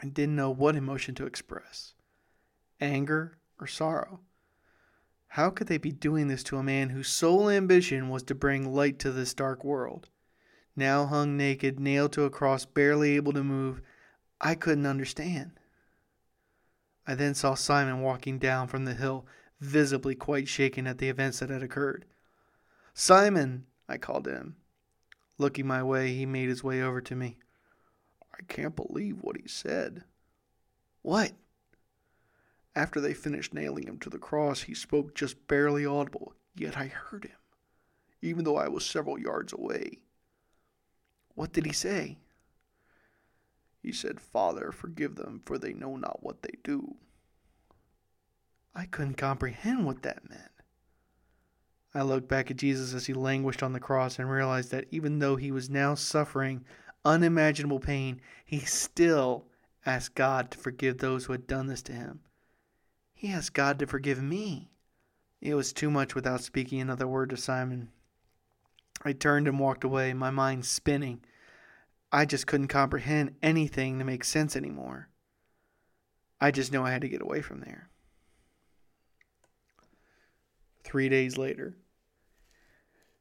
and 0.00 0.14
didn't 0.14 0.36
know 0.36 0.50
what 0.50 0.76
emotion 0.76 1.14
to 1.16 1.26
express 1.26 1.94
anger 2.80 3.38
or 3.60 3.66
sorrow. 3.66 4.20
How 5.32 5.48
could 5.48 5.66
they 5.66 5.78
be 5.78 5.92
doing 5.92 6.28
this 6.28 6.42
to 6.44 6.58
a 6.58 6.62
man 6.62 6.90
whose 6.90 7.08
sole 7.08 7.48
ambition 7.48 8.10
was 8.10 8.22
to 8.24 8.34
bring 8.34 8.74
light 8.74 8.98
to 8.98 9.10
this 9.10 9.32
dark 9.32 9.64
world? 9.64 10.10
Now 10.76 11.06
hung 11.06 11.38
naked, 11.38 11.80
nailed 11.80 12.12
to 12.12 12.24
a 12.24 12.30
cross, 12.30 12.66
barely 12.66 13.16
able 13.16 13.32
to 13.32 13.42
move, 13.42 13.80
I 14.42 14.54
couldn't 14.54 14.84
understand. 14.84 15.52
I 17.06 17.14
then 17.14 17.32
saw 17.32 17.54
Simon 17.54 18.02
walking 18.02 18.38
down 18.38 18.68
from 18.68 18.84
the 18.84 18.92
hill, 18.92 19.24
visibly 19.58 20.14
quite 20.14 20.48
shaken 20.48 20.86
at 20.86 20.98
the 20.98 21.08
events 21.08 21.38
that 21.38 21.48
had 21.48 21.62
occurred. 21.62 22.04
Simon, 22.92 23.64
I 23.88 23.96
called 23.96 24.26
him. 24.26 24.56
Looking 25.38 25.66
my 25.66 25.82
way, 25.82 26.12
he 26.12 26.26
made 26.26 26.50
his 26.50 26.62
way 26.62 26.82
over 26.82 27.00
to 27.00 27.16
me. 27.16 27.38
I 28.38 28.42
can't 28.48 28.76
believe 28.76 29.22
what 29.22 29.40
he 29.40 29.48
said. 29.48 30.04
What? 31.00 31.32
After 32.74 33.00
they 33.00 33.14
finished 33.14 33.52
nailing 33.52 33.86
him 33.86 33.98
to 33.98 34.10
the 34.10 34.18
cross, 34.18 34.62
he 34.62 34.74
spoke 34.74 35.14
just 35.14 35.46
barely 35.46 35.84
audible, 35.84 36.34
yet 36.54 36.76
I 36.76 36.86
heard 36.86 37.24
him, 37.24 37.36
even 38.22 38.44
though 38.44 38.56
I 38.56 38.68
was 38.68 38.84
several 38.84 39.18
yards 39.18 39.52
away. 39.52 39.98
What 41.34 41.52
did 41.52 41.66
he 41.66 41.72
say? 41.72 42.18
He 43.82 43.92
said, 43.92 44.20
Father, 44.20 44.72
forgive 44.72 45.16
them, 45.16 45.42
for 45.44 45.58
they 45.58 45.72
know 45.72 45.96
not 45.96 46.22
what 46.22 46.42
they 46.42 46.56
do. 46.62 46.96
I 48.74 48.86
couldn't 48.86 49.14
comprehend 49.14 49.84
what 49.84 50.02
that 50.02 50.30
meant. 50.30 50.50
I 51.94 52.02
looked 52.02 52.28
back 52.28 52.50
at 52.50 52.56
Jesus 52.56 52.94
as 52.94 53.06
he 53.06 53.12
languished 53.12 53.62
on 53.62 53.74
the 53.74 53.80
cross 53.80 54.18
and 54.18 54.30
realized 54.30 54.70
that 54.70 54.86
even 54.90 55.18
though 55.18 55.36
he 55.36 55.50
was 55.50 55.68
now 55.68 55.94
suffering 55.94 56.64
unimaginable 57.04 57.80
pain, 57.80 58.20
he 58.46 58.60
still 58.60 59.46
asked 59.84 60.14
God 60.14 60.50
to 60.52 60.58
forgive 60.58 60.98
those 60.98 61.24
who 61.24 61.32
had 61.32 61.46
done 61.46 61.66
this 61.66 61.82
to 61.82 61.92
him. 61.92 62.20
He 63.22 63.30
asked 63.30 63.54
God 63.54 63.78
to 63.78 63.86
forgive 63.86 64.20
me. 64.20 64.72
It 65.40 65.54
was 65.54 65.72
too 65.72 65.92
much 65.92 66.16
without 66.16 66.40
speaking 66.40 66.80
another 66.80 67.06
word 67.06 67.30
to 67.30 67.36
Simon. 67.36 67.92
I 69.04 69.12
turned 69.12 69.46
and 69.46 69.60
walked 69.60 69.84
away, 69.84 70.12
my 70.12 70.30
mind 70.30 70.66
spinning. 70.66 71.20
I 72.10 72.24
just 72.24 72.48
couldn't 72.48 72.66
comprehend 72.66 73.36
anything 73.40 74.00
to 74.00 74.04
make 74.04 74.24
sense 74.24 74.56
anymore. 74.56 75.08
I 76.40 76.50
just 76.50 76.72
knew 76.72 76.82
I 76.82 76.90
had 76.90 77.02
to 77.02 77.08
get 77.08 77.22
away 77.22 77.42
from 77.42 77.60
there. 77.60 77.90
Three 80.82 81.08
days 81.08 81.38
later, 81.38 81.76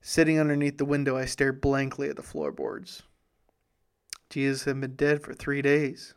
sitting 0.01 0.39
underneath 0.39 0.79
the 0.79 0.83
window, 0.83 1.15
I 1.15 1.25
stared 1.25 1.61
blankly 1.61 2.09
at 2.09 2.15
the 2.15 2.23
floorboards. 2.23 3.03
Jesus 4.31 4.63
had 4.63 4.81
been 4.81 4.95
dead 4.95 5.21
for 5.21 5.35
three 5.35 5.61
days. 5.61 6.15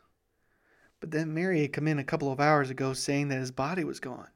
But 1.05 1.11
then 1.11 1.35
Mary 1.35 1.61
had 1.61 1.71
come 1.71 1.87
in 1.87 1.99
a 1.99 2.03
couple 2.03 2.31
of 2.31 2.39
hours 2.39 2.71
ago 2.71 2.93
saying 2.93 3.27
that 3.27 3.37
his 3.37 3.51
body 3.51 3.83
was 3.83 3.99
gone. 3.99 4.29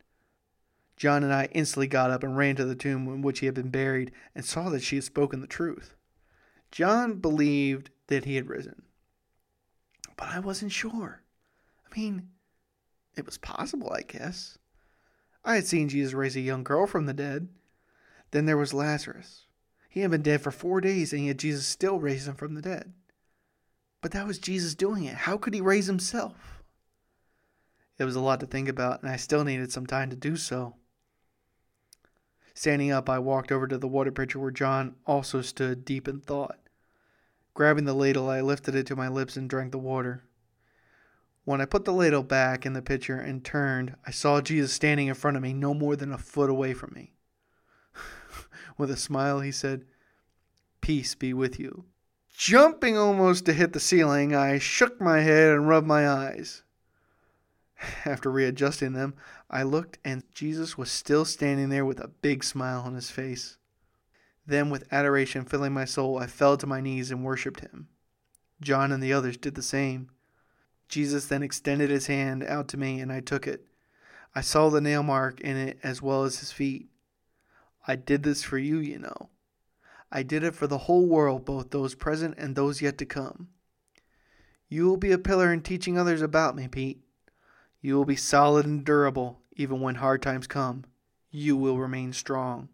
John 0.97 1.23
and 1.23 1.33
I 1.33 1.45
instantly 1.45 1.87
got 1.87 2.11
up 2.11 2.21
and 2.21 2.37
ran 2.37 2.57
to 2.57 2.65
the 2.65 2.75
tomb 2.75 3.07
in 3.07 3.23
which 3.23 3.39
he 3.39 3.47
had 3.47 3.55
been 3.55 3.71
buried 3.71 4.11
and 4.35 4.45
saw 4.45 4.69
that 4.69 4.83
she 4.83 4.95
had 4.97 5.03
spoken 5.03 5.41
the 5.41 5.47
truth. 5.47 5.95
John 6.69 7.15
believed 7.15 7.89
that 8.05 8.25
he 8.25 8.35
had 8.35 8.49
risen. 8.49 8.83
But 10.15 10.27
I 10.27 10.37
wasn't 10.37 10.71
sure. 10.71 11.23
I 11.91 11.99
mean, 11.99 12.29
it 13.17 13.25
was 13.25 13.39
possible, 13.39 13.91
I 13.91 14.03
guess. 14.03 14.59
I 15.43 15.55
had 15.55 15.65
seen 15.65 15.89
Jesus 15.89 16.13
raise 16.13 16.35
a 16.35 16.39
young 16.39 16.63
girl 16.63 16.85
from 16.85 17.07
the 17.07 17.13
dead. 17.13 17.47
Then 18.29 18.45
there 18.45 18.57
was 18.57 18.75
Lazarus. 18.75 19.47
He 19.89 20.01
had 20.01 20.11
been 20.11 20.21
dead 20.21 20.41
for 20.41 20.51
four 20.51 20.81
days, 20.81 21.13
and 21.13 21.25
yet 21.25 21.37
Jesus 21.37 21.65
still 21.65 21.97
raised 21.97 22.27
him 22.27 22.35
from 22.35 22.53
the 22.53 22.61
dead. 22.61 22.93
But 24.01 24.11
that 24.11 24.27
was 24.27 24.37
Jesus 24.37 24.75
doing 24.75 25.05
it. 25.05 25.15
How 25.15 25.35
could 25.35 25.55
he 25.55 25.61
raise 25.61 25.87
himself? 25.87 26.58
It 27.99 28.05
was 28.05 28.15
a 28.15 28.21
lot 28.21 28.39
to 28.39 28.45
think 28.45 28.69
about, 28.69 29.03
and 29.03 29.11
I 29.11 29.17
still 29.17 29.43
needed 29.43 29.71
some 29.71 29.85
time 29.85 30.09
to 30.09 30.15
do 30.15 30.37
so. 30.37 30.75
Standing 32.53 32.91
up, 32.91 33.09
I 33.09 33.19
walked 33.19 33.51
over 33.51 33.67
to 33.67 33.77
the 33.77 33.87
water 33.87 34.11
pitcher 34.11 34.39
where 34.39 34.51
John 34.51 34.95
also 35.05 35.41
stood 35.41 35.85
deep 35.85 36.07
in 36.07 36.21
thought. 36.21 36.59
Grabbing 37.53 37.83
the 37.83 37.93
ladle, 37.93 38.29
I 38.29 38.39
lifted 38.39 38.73
it 38.73 38.87
to 38.87 38.95
my 38.95 39.09
lips 39.09 39.35
and 39.35 39.49
drank 39.49 39.73
the 39.73 39.77
water. 39.77 40.23
When 41.43 41.59
I 41.59 41.65
put 41.65 41.83
the 41.83 41.93
ladle 41.93 42.23
back 42.23 42.65
in 42.65 42.73
the 42.73 42.81
pitcher 42.81 43.19
and 43.19 43.43
turned, 43.43 43.95
I 44.07 44.11
saw 44.11 44.39
Jesus 44.39 44.71
standing 44.71 45.07
in 45.07 45.15
front 45.15 45.35
of 45.35 45.43
me, 45.43 45.53
no 45.53 45.73
more 45.73 45.95
than 45.95 46.13
a 46.13 46.17
foot 46.17 46.49
away 46.49 46.73
from 46.73 46.93
me. 46.93 47.13
With 48.77 48.91
a 48.91 48.97
smile, 48.97 49.41
he 49.41 49.51
said, 49.51 49.85
Peace 50.79 51.15
be 51.15 51.33
with 51.33 51.59
you. 51.59 51.85
Jumping 52.29 52.97
almost 52.97 53.45
to 53.45 53.53
hit 53.53 53.73
the 53.73 53.79
ceiling, 53.79 54.33
I 54.33 54.57
shook 54.59 55.01
my 55.01 55.19
head 55.19 55.51
and 55.51 55.67
rubbed 55.67 55.87
my 55.87 56.07
eyes. 56.09 56.63
After 58.05 58.31
readjusting 58.31 58.93
them, 58.93 59.15
I 59.49 59.63
looked 59.63 59.99
and 60.03 60.23
Jesus 60.33 60.77
was 60.77 60.91
still 60.91 61.25
standing 61.25 61.69
there 61.69 61.85
with 61.85 61.99
a 61.99 62.07
big 62.07 62.43
smile 62.43 62.81
on 62.81 62.95
his 62.95 63.11
face. 63.11 63.57
Then, 64.45 64.69
with 64.69 64.91
adoration 64.91 65.45
filling 65.45 65.73
my 65.73 65.85
soul, 65.85 66.17
I 66.17 66.25
fell 66.25 66.57
to 66.57 66.65
my 66.65 66.81
knees 66.81 67.11
and 67.11 67.23
worshipped 67.23 67.59
him. 67.59 67.87
John 68.61 68.91
and 68.91 69.01
the 69.01 69.13
others 69.13 69.37
did 69.37 69.55
the 69.55 69.61
same. 69.61 70.09
Jesus 70.87 71.27
then 71.27 71.43
extended 71.43 71.91
his 71.91 72.07
hand 72.07 72.43
out 72.43 72.67
to 72.69 72.77
me, 72.77 72.99
and 72.99 73.11
I 73.11 73.19
took 73.19 73.45
it. 73.45 73.67
I 74.33 74.41
saw 74.41 74.69
the 74.69 74.81
nail 74.81 75.03
mark 75.03 75.39
in 75.39 75.55
it 75.55 75.77
as 75.83 76.01
well 76.01 76.23
as 76.23 76.39
his 76.39 76.51
feet. 76.51 76.89
I 77.87 77.95
did 77.95 78.23
this 78.23 78.43
for 78.43 78.57
you, 78.57 78.79
you 78.79 78.97
know. 78.97 79.29
I 80.11 80.23
did 80.23 80.43
it 80.43 80.55
for 80.55 80.65
the 80.65 80.79
whole 80.79 81.05
world, 81.05 81.45
both 81.45 81.69
those 81.69 81.93
present 81.93 82.35
and 82.37 82.55
those 82.55 82.81
yet 82.81 82.97
to 82.97 83.05
come. 83.05 83.49
You 84.67 84.85
will 84.85 84.97
be 84.97 85.11
a 85.11 85.19
pillar 85.19 85.53
in 85.53 85.61
teaching 85.61 85.97
others 85.97 86.21
about 86.21 86.55
me, 86.55 86.67
Pete. 86.67 87.03
You 87.81 87.95
will 87.95 88.05
be 88.05 88.15
solid 88.15 88.65
and 88.65 88.83
durable, 88.83 89.39
even 89.53 89.79
when 89.81 89.95
hard 89.95 90.21
times 90.21 90.47
come. 90.47 90.85
You 91.31 91.55
will 91.55 91.77
remain 91.77 92.13
strong. 92.13 92.69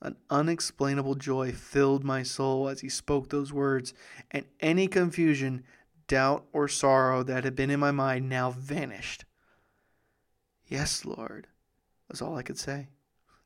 An 0.00 0.16
unexplainable 0.28 1.14
joy 1.14 1.52
filled 1.52 2.04
my 2.04 2.22
soul 2.22 2.68
as 2.68 2.80
he 2.80 2.88
spoke 2.88 3.30
those 3.30 3.52
words, 3.52 3.94
and 4.30 4.44
any 4.60 4.86
confusion, 4.86 5.64
doubt, 6.06 6.44
or 6.52 6.68
sorrow 6.68 7.22
that 7.22 7.44
had 7.44 7.56
been 7.56 7.70
in 7.70 7.80
my 7.80 7.90
mind 7.90 8.28
now 8.28 8.50
vanished. 8.50 9.24
Yes, 10.66 11.04
Lord, 11.04 11.46
was 12.10 12.20
all 12.20 12.36
I 12.36 12.42
could 12.42 12.58
say. 12.58 12.88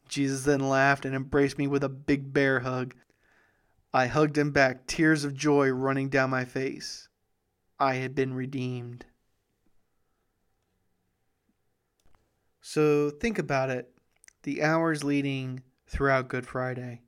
Jesus 0.08 0.44
then 0.44 0.61
laughed 0.61 1.04
and 1.04 1.14
embraced 1.14 1.58
me 1.58 1.66
with 1.66 1.85
a 1.85 1.88
big 1.88 2.32
bear 2.32 2.61
hug. 2.61 2.94
I 3.92 4.06
hugged 4.06 4.37
him 4.37 4.50
back, 4.50 4.87
tears 4.87 5.25
of 5.25 5.35
joy 5.35 5.68
running 5.70 6.08
down 6.08 6.30
my 6.30 6.44
face. 6.44 7.08
I 7.78 7.94
had 7.94 8.14
been 8.14 8.35
redeemed. 8.35 9.06
So 12.70 13.08
think 13.08 13.38
about 13.38 13.70
it 13.70 13.90
the 14.42 14.62
hours 14.62 15.02
leading 15.02 15.62
throughout 15.87 16.28
Good 16.28 16.46
Friday. 16.46 17.00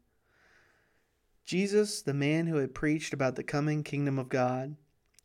Jesus, 1.45 2.00
the 2.00 2.14
man 2.14 2.47
who 2.47 2.57
had 2.57 2.75
preached 2.75 3.12
about 3.12 3.37
the 3.37 3.43
coming 3.43 3.83
kingdom 3.83 4.19
of 4.19 4.31
God, 4.31 4.76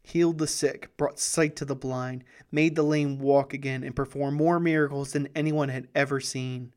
healed 0.04 0.39
the 0.39 0.46
sick, 0.46 0.92
brought 0.98 1.22
sight 1.22 1.56
to 1.56 1.63
the 1.63 1.74
blind, 1.74 2.25
made 2.51 2.75
the 2.75 2.84
lame 2.84 3.18
walk 3.18 3.54
again, 3.54 3.82
and 3.82 3.96
performed 3.96 4.36
more 4.36 4.60
miracles 4.60 5.13
than 5.13 5.30
anyone 5.34 5.70
had 5.70 5.88
ever 5.96 6.20
seen. 6.20 6.74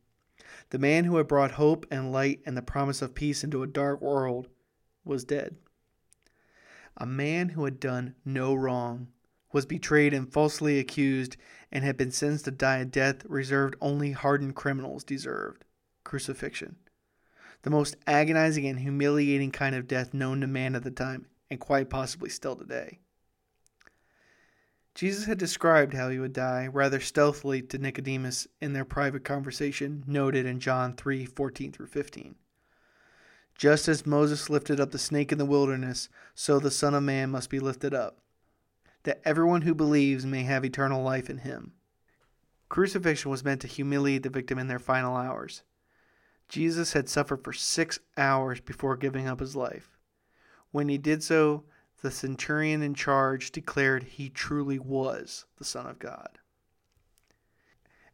The 0.70 0.78
man 0.78 1.02
who 1.02 1.16
had 1.16 1.26
brought 1.26 1.50
hope 1.50 1.84
and 1.90 2.12
light 2.12 2.40
and 2.46 2.56
the 2.56 2.62
promise 2.62 3.02
of 3.02 3.16
peace 3.16 3.42
into 3.42 3.64
a 3.64 3.66
dark 3.66 4.00
world 4.00 4.46
was 5.04 5.24
dead. 5.24 5.56
A 6.96 7.06
man 7.06 7.48
who 7.48 7.64
had 7.64 7.80
done 7.80 8.14
no 8.24 8.54
wrong 8.54 9.08
was 9.52 9.66
betrayed 9.66 10.12
and 10.12 10.32
falsely 10.32 10.78
accused 10.78 11.36
and 11.72 11.84
had 11.84 11.96
been 11.96 12.10
sentenced 12.10 12.44
to 12.46 12.50
die 12.50 12.78
a 12.78 12.84
death 12.84 13.24
reserved 13.26 13.76
only 13.80 14.12
hardened 14.12 14.54
criminals 14.54 15.04
deserved 15.04 15.64
crucifixion. 16.04 16.76
The 17.62 17.70
most 17.70 17.96
agonizing 18.06 18.66
and 18.66 18.80
humiliating 18.80 19.50
kind 19.50 19.74
of 19.74 19.88
death 19.88 20.14
known 20.14 20.40
to 20.40 20.46
man 20.46 20.74
at 20.74 20.84
the 20.84 20.90
time, 20.90 21.26
and 21.50 21.58
quite 21.58 21.90
possibly 21.90 22.30
still 22.30 22.56
today. 22.56 23.00
Jesus 24.94 25.26
had 25.26 25.38
described 25.38 25.94
how 25.94 26.08
he 26.08 26.18
would 26.18 26.32
die 26.32 26.66
rather 26.66 26.98
stealthily 26.98 27.62
to 27.62 27.78
Nicodemus 27.78 28.48
in 28.60 28.72
their 28.72 28.84
private 28.84 29.24
conversation 29.24 30.02
noted 30.06 30.44
in 30.44 30.58
John 30.58 30.94
3 30.94 31.24
14 31.24 31.72
through 31.72 31.86
15. 31.86 32.34
Just 33.56 33.88
as 33.88 34.06
Moses 34.06 34.50
lifted 34.50 34.80
up 34.80 34.90
the 34.90 34.98
snake 34.98 35.30
in 35.30 35.38
the 35.38 35.44
wilderness, 35.44 36.08
so 36.34 36.58
the 36.58 36.70
Son 36.70 36.94
of 36.94 37.02
Man 37.02 37.30
must 37.30 37.50
be 37.50 37.60
lifted 37.60 37.92
up, 37.92 38.18
that 39.04 39.20
everyone 39.24 39.62
who 39.62 39.74
believes 39.74 40.26
may 40.26 40.42
have 40.42 40.64
eternal 40.64 41.02
life 41.02 41.30
in 41.30 41.38
him. 41.38 41.72
Crucifixion 42.68 43.30
was 43.30 43.44
meant 43.44 43.60
to 43.62 43.66
humiliate 43.66 44.22
the 44.22 44.28
victim 44.28 44.58
in 44.58 44.68
their 44.68 44.78
final 44.78 45.16
hours. 45.16 45.62
Jesus 46.48 46.92
had 46.92 47.08
suffered 47.08 47.44
for 47.44 47.52
six 47.52 47.98
hours 48.16 48.60
before 48.60 48.96
giving 48.96 49.26
up 49.26 49.40
his 49.40 49.56
life. 49.56 49.98
When 50.70 50.88
he 50.88 50.98
did 50.98 51.22
so, 51.22 51.64
the 52.02 52.10
centurion 52.10 52.82
in 52.82 52.94
charge 52.94 53.50
declared 53.50 54.02
he 54.04 54.28
truly 54.28 54.78
was 54.78 55.46
the 55.56 55.64
Son 55.64 55.86
of 55.86 55.98
God. 55.98 56.38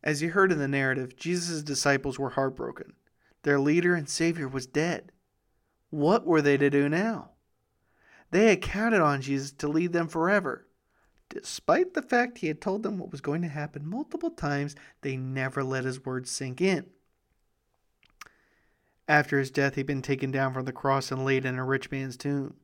As 0.03 0.23
you 0.23 0.31
heard 0.31 0.53
in 0.53 0.59
the 0.59 0.69
narrative, 0.69 1.17
Jesus' 1.17 1.63
disciples 1.63 2.19
were 2.19 2.31
heartbroken. 2.31 2.95
Their 3.43 3.59
leader 3.59 3.95
and 3.95 4.09
Savior 4.09 4.49
was 4.49 4.67
dead. 4.67 5.13
What 5.91 6.27
were 6.27 6.43
they 6.43 6.57
to 6.57 6.71
do 6.71 6.89
now? 6.89 7.31
They 8.31 8.49
had 8.49 8.63
counted 8.63 9.01
on 9.01 9.21
Jesus 9.21 9.53
to 9.53 9.69
lead 9.69 9.93
them 9.93 10.09
forever. 10.09 10.67
Despite 11.35 11.95
the 11.95 12.03
fact 12.03 12.39
he 12.39 12.47
had 12.47 12.61
told 12.61 12.85
them 12.85 12.97
what 12.97 13.11
was 13.11 13.21
going 13.21 13.43
to 13.43 13.49
happen 13.49 13.89
multiple 13.89 14.31
times, 14.31 14.77
they 15.01 15.17
never 15.17 15.65
let 15.65 15.83
his 15.83 16.05
words 16.05 16.31
sink 16.31 16.61
in. 16.61 16.87
After 19.09 19.41
his 19.41 19.51
death, 19.51 19.75
he'd 19.75 19.85
been 19.87 20.01
taken 20.01 20.31
down 20.31 20.55
from 20.55 20.65
the 20.65 20.73
cross 20.73 21.11
and 21.11 21.25
laid 21.25 21.45
in 21.45 21.59
a 21.59 21.65
rich 21.65 21.91
man's 21.91 22.17
tomb. 22.17 22.55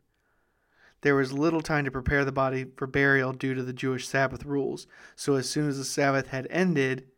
There 1.01 1.17
was 1.17 1.33
little 1.33 1.63
time 1.63 1.85
to 1.85 1.91
prepare 1.91 2.25
the 2.25 2.31
body 2.31 2.65
for 2.77 2.87
burial 2.87 3.33
due 3.33 3.55
to 3.55 3.65
the 3.65 3.73
Jewish 3.73 4.07
Sabbath 4.07 4.45
rules, 4.45 4.87
so 5.17 5.35
as 5.35 5.51
soon 5.51 5.69
as 5.69 5.77
the 5.77 5.85
Sabbath 5.85 6.29
had 6.29 6.47
ended, 6.49 7.09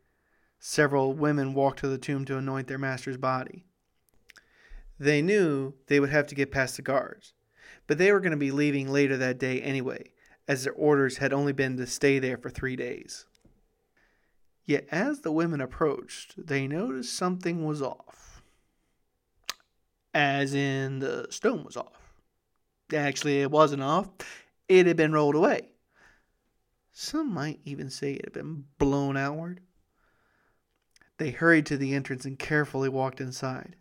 several 0.58 1.12
women 1.12 1.52
walked 1.52 1.80
to 1.80 1.88
the 1.88 1.98
tomb 1.98 2.24
to 2.24 2.38
anoint 2.38 2.66
their 2.66 2.78
master's 2.78 3.18
body. 3.18 3.66
They 4.98 5.20
knew 5.20 5.74
they 5.88 6.00
would 6.00 6.10
have 6.10 6.28
to 6.28 6.34
get 6.34 6.50
past 6.50 6.76
the 6.76 6.82
guards, 6.82 7.34
but 7.86 7.98
they 7.98 8.10
were 8.10 8.20
going 8.20 8.30
to 8.30 8.38
be 8.38 8.52
leaving 8.52 8.90
later 8.90 9.18
that 9.18 9.38
day 9.38 9.60
anyway, 9.60 10.11
as 10.48 10.64
their 10.64 10.72
orders 10.72 11.18
had 11.18 11.32
only 11.32 11.52
been 11.52 11.76
to 11.76 11.86
stay 11.86 12.18
there 12.18 12.36
for 12.36 12.50
three 12.50 12.76
days. 12.76 13.26
Yet 14.64 14.86
as 14.90 15.20
the 15.20 15.32
women 15.32 15.60
approached, 15.60 16.34
they 16.46 16.66
noticed 16.66 17.14
something 17.14 17.64
was 17.64 17.82
off. 17.82 18.42
As 20.14 20.54
in, 20.54 20.98
the 20.98 21.26
stone 21.30 21.64
was 21.64 21.76
off. 21.76 22.14
Actually, 22.94 23.40
it 23.40 23.50
wasn't 23.50 23.82
off, 23.82 24.08
it 24.68 24.86
had 24.86 24.96
been 24.96 25.12
rolled 25.12 25.34
away. 25.34 25.70
Some 26.92 27.32
might 27.32 27.60
even 27.64 27.88
say 27.88 28.12
it 28.12 28.26
had 28.26 28.34
been 28.34 28.64
blown 28.78 29.16
outward. 29.16 29.60
They 31.16 31.30
hurried 31.30 31.66
to 31.66 31.76
the 31.76 31.94
entrance 31.94 32.24
and 32.24 32.38
carefully 32.38 32.88
walked 32.88 33.20
inside. 33.20 33.76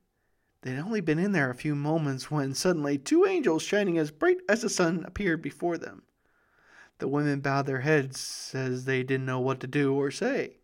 They'd 0.61 0.79
only 0.79 1.01
been 1.01 1.19
in 1.19 1.31
there 1.31 1.49
a 1.49 1.55
few 1.55 1.75
moments 1.75 2.29
when 2.29 2.53
suddenly 2.53 2.97
two 2.97 3.25
angels 3.25 3.63
shining 3.63 3.97
as 3.97 4.11
bright 4.11 4.37
as 4.47 4.61
the 4.61 4.69
sun 4.69 5.03
appeared 5.05 5.41
before 5.41 5.77
them. 5.77 6.03
The 7.01 7.07
women 7.07 7.39
bowed 7.39 7.65
their 7.65 7.79
heads 7.79 8.51
as 8.53 8.85
they 8.85 9.01
didn't 9.01 9.25
know 9.25 9.39
what 9.39 9.59
to 9.61 9.67
do 9.67 9.95
or 9.95 10.11
say. 10.11 10.57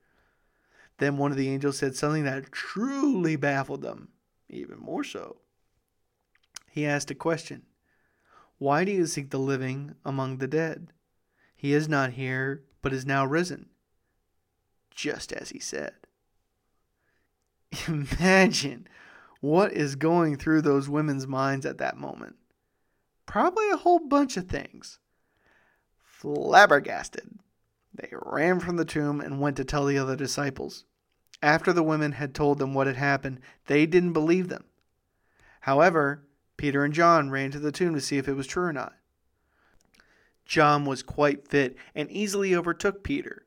Then 0.99 1.17
one 1.17 1.31
of 1.31 1.37
the 1.37 1.49
angels 1.49 1.79
said 1.79 1.95
something 1.95 2.25
that 2.25 2.51
truly 2.51 3.35
baffled 3.35 3.81
them, 3.81 4.09
even 4.47 4.77
more 4.77 5.03
so. 5.03 5.37
He 6.69 6.85
asked 6.85 7.09
a 7.09 7.15
question 7.15 7.63
why 8.59 8.83
do 8.83 8.91
you 8.91 9.07
seek 9.07 9.31
the 9.31 9.39
living 9.39 9.95
among 10.05 10.37
the 10.37 10.45
dead? 10.45 10.93
He 11.55 11.73
is 11.73 11.89
not 11.89 12.11
here, 12.11 12.61
but 12.83 12.93
is 12.93 13.03
now 13.03 13.25
risen, 13.25 13.69
just 14.91 15.33
as 15.33 15.49
he 15.49 15.59
said. 15.59 15.95
Imagine 17.87 18.87
what 19.41 19.73
is 19.73 19.95
going 19.95 20.35
through 20.35 20.61
those 20.61 20.87
women's 20.87 21.25
minds 21.25 21.65
at 21.65 21.79
that 21.79 21.97
moment. 21.97 22.35
Probably 23.25 23.71
a 23.71 23.77
whole 23.77 24.07
bunch 24.07 24.37
of 24.37 24.45
things. 24.45 24.99
Flabbergasted, 26.17 27.37
they 27.93 28.09
ran 28.11 28.59
from 28.59 28.77
the 28.77 28.85
tomb 28.85 29.21
and 29.21 29.39
went 29.39 29.55
to 29.57 29.63
tell 29.63 29.85
the 29.85 29.99
other 29.99 30.15
disciples. 30.15 30.83
After 31.43 31.71
the 31.71 31.83
women 31.83 32.13
had 32.13 32.33
told 32.33 32.57
them 32.57 32.73
what 32.73 32.87
had 32.87 32.95
happened, 32.95 33.39
they 33.67 33.85
didn't 33.85 34.13
believe 34.13 34.49
them. 34.49 34.63
However, 35.61 36.23
Peter 36.57 36.83
and 36.83 36.91
John 36.91 37.29
ran 37.29 37.51
to 37.51 37.59
the 37.59 37.71
tomb 37.71 37.93
to 37.93 38.01
see 38.01 38.17
if 38.17 38.27
it 38.27 38.33
was 38.33 38.47
true 38.47 38.63
or 38.63 38.73
not. 38.73 38.95
John 40.43 40.85
was 40.85 41.03
quite 41.03 41.47
fit 41.47 41.77
and 41.93 42.09
easily 42.09 42.55
overtook 42.55 43.03
Peter 43.03 43.45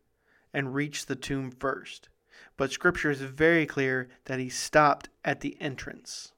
and 0.54 0.72
reached 0.72 1.08
the 1.08 1.16
tomb 1.16 1.50
first. 1.50 2.08
But 2.56 2.70
scripture 2.70 3.10
is 3.10 3.20
very 3.20 3.66
clear 3.66 4.08
that 4.26 4.38
he 4.38 4.48
stopped 4.48 5.08
at 5.24 5.40
the 5.40 5.60
entrance. 5.60 6.30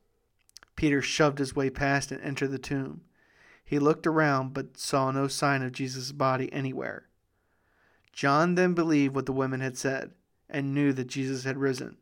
Peter 0.76 1.02
shoved 1.02 1.38
his 1.38 1.54
way 1.54 1.68
past 1.68 2.10
and 2.10 2.22
entered 2.22 2.52
the 2.52 2.58
tomb. 2.58 3.02
He 3.72 3.78
looked 3.78 4.06
around 4.06 4.52
but 4.52 4.76
saw 4.76 5.10
no 5.10 5.28
sign 5.28 5.62
of 5.62 5.72
Jesus' 5.72 6.12
body 6.12 6.52
anywhere. 6.52 7.06
John 8.12 8.54
then 8.54 8.74
believed 8.74 9.14
what 9.14 9.24
the 9.24 9.32
women 9.32 9.60
had 9.60 9.78
said 9.78 10.10
and 10.46 10.74
knew 10.74 10.92
that 10.92 11.06
Jesus 11.06 11.44
had 11.44 11.56
risen. 11.56 11.96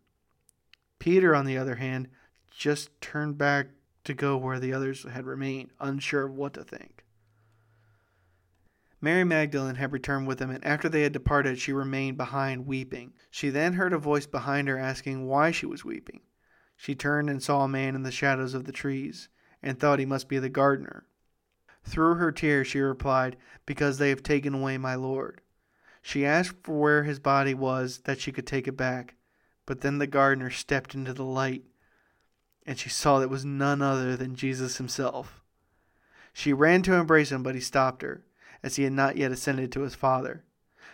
Peter, 0.99 1.33
on 1.33 1.45
the 1.45 1.57
other 1.57 1.77
hand, 1.77 2.09
just 2.51 3.01
turned 3.01 3.39
back 3.39 3.69
to 4.03 4.15
go 4.15 4.37
where 4.37 4.59
the 4.59 4.73
others 4.73 5.05
had 5.09 5.27
remained, 5.27 5.71
unsure 5.79 6.25
of 6.25 6.35
what 6.35 6.55
to 6.55 6.65
think. 6.65 7.05
Mary 9.01 9.23
Magdalene 9.23 9.77
had 9.77 9.93
returned 9.93 10.27
with 10.27 10.41
them, 10.41 10.51
and 10.51 10.67
after 10.67 10.89
they 10.89 11.03
had 11.03 11.13
departed, 11.13 11.61
she 11.61 11.73
remained 11.73 12.17
behind 12.17 12.67
weeping. 12.67 13.13
She 13.31 13.49
then 13.49 13.75
heard 13.75 13.93
a 13.93 13.99
voice 13.99 14.27
behind 14.27 14.67
her 14.67 14.77
asking 14.77 15.29
why 15.29 15.53
she 15.53 15.67
was 15.67 15.85
weeping. 15.85 16.23
She 16.77 16.97
turned 16.97 17.31
and 17.31 17.41
saw 17.41 17.63
a 17.63 17.69
man 17.69 17.95
in 17.95 18.03
the 18.03 18.11
shadows 18.11 18.55
of 18.55 18.65
the 18.65 18.73
trees, 18.73 19.29
and 19.63 19.79
thought 19.79 20.01
he 20.01 20.05
must 20.05 20.29
be 20.29 20.41
the 20.41 20.49
gardener. 20.49 21.05
Through 21.83 22.15
her 22.17 22.33
tears, 22.33 22.67
she 22.67 22.81
replied, 22.81 23.37
Because 23.67 23.99
they 23.99 24.11
have 24.11 24.23
taken 24.23 24.55
away 24.55 24.79
my 24.79 24.95
Lord. 24.95 25.41
She 26.03 26.25
asked 26.25 26.57
for 26.63 26.79
where 26.79 27.03
his 27.05 27.19
body 27.19 27.55
was, 27.55 27.99
that 28.05 28.21
she 28.21 28.33
could 28.33 28.47
take 28.47 28.69
it 28.69 28.77
back. 28.77 29.17
But 29.67 29.81
then 29.81 29.99
the 29.99 30.07
gardener 30.07 30.51
stepped 30.51 30.95
into 30.95 31.13
the 31.13 31.25
light 31.25 31.65
and 32.67 32.79
she 32.79 32.89
saw 32.89 33.19
that 33.19 33.25
it 33.25 33.31
was 33.31 33.45
none 33.45 33.83
other 33.83 34.17
than 34.17 34.35
Jesus 34.35 34.77
himself. 34.77 35.43
She 36.33 36.53
ran 36.53 36.83
to 36.83 36.95
embrace 36.95 37.33
him, 37.33 37.43
but 37.43 37.55
he 37.55 37.61
stopped 37.61 38.03
her, 38.03 38.25
as 38.63 38.77
he 38.77 38.85
had 38.85 38.93
not 38.93 39.17
yet 39.17 39.33
ascended 39.33 39.73
to 39.73 39.81
his 39.81 39.95
Father. 39.95 40.45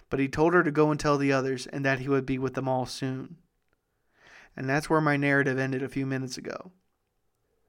But 0.08 0.20
he 0.20 0.28
told 0.28 0.54
her 0.54 0.62
to 0.62 0.70
go 0.70 0.90
and 0.90 0.98
tell 0.98 1.18
the 1.18 1.32
others, 1.32 1.66
and 1.66 1.84
that 1.84 1.98
he 1.98 2.08
would 2.08 2.24
be 2.24 2.38
with 2.38 2.54
them 2.54 2.68
all 2.68 2.86
soon. 2.86 3.36
And 4.56 4.68
that's 4.68 4.88
where 4.88 5.00
my 5.00 5.18
narrative 5.18 5.58
ended 5.58 5.82
a 5.82 5.88
few 5.88 6.06
minutes 6.06 6.38
ago. 6.38 6.72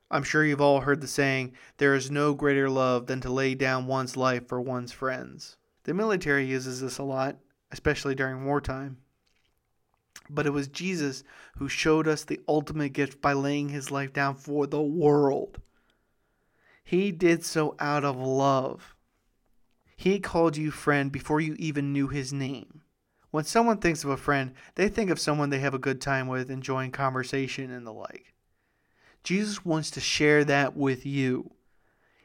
I'm 0.10 0.24
sure 0.24 0.46
you've 0.46 0.62
all 0.62 0.82
heard 0.82 1.02
the 1.02 1.08
saying, 1.08 1.54
there 1.78 1.94
is 1.94 2.10
no 2.10 2.34
greater 2.34 2.70
love 2.70 3.08
than 3.08 3.20
to 3.22 3.30
lay 3.30 3.56
down 3.56 3.88
one's 3.88 4.16
life 4.16 4.48
for 4.48 4.62
one's 4.62 4.92
friends. 4.92 5.58
The 5.84 5.94
military 5.94 6.46
uses 6.46 6.82
this 6.82 6.98
a 6.98 7.04
lot, 7.04 7.38
especially 7.72 8.16
during 8.16 8.46
wartime. 8.46 8.98
But 10.30 10.46
it 10.46 10.52
was 10.52 10.68
Jesus 10.68 11.24
who 11.58 11.68
showed 11.68 12.08
us 12.08 12.24
the 12.24 12.40
ultimate 12.48 12.94
gift 12.94 13.22
by 13.22 13.34
laying 13.34 13.70
his 13.70 13.92
life 13.92 14.14
down 14.14 14.36
for 14.36 14.66
the 14.66 14.82
world. 14.82 15.62
He 16.84 17.12
did 17.12 17.44
so 17.44 17.76
out 17.80 18.06
of 18.06 18.16
love. 18.16 18.96
He 19.98 20.20
called 20.20 20.56
you 20.56 20.72
friend 20.72 21.12
before 21.12 21.42
you 21.42 21.56
even 21.60 21.92
knew 21.92 22.08
his 22.08 22.32
name. 22.32 22.82
When 23.32 23.44
someone 23.44 23.80
thinks 23.80 24.04
of 24.04 24.10
a 24.10 24.18
friend, 24.18 24.54
they 24.76 24.88
think 24.88 25.10
of 25.10 25.20
someone 25.20 25.50
they 25.50 25.60
have 25.60 25.74
a 25.74 25.80
good 25.80 26.00
time 26.00 26.28
with, 26.28 26.50
enjoying 26.50 26.92
conversation 26.92 27.72
and 27.72 27.86
the 27.86 27.92
like. 27.92 28.34
Jesus 29.28 29.66
wants 29.66 29.92
to 29.92 30.00
share 30.00 30.46
that 30.46 30.78
with 30.78 31.06
you. 31.06 31.52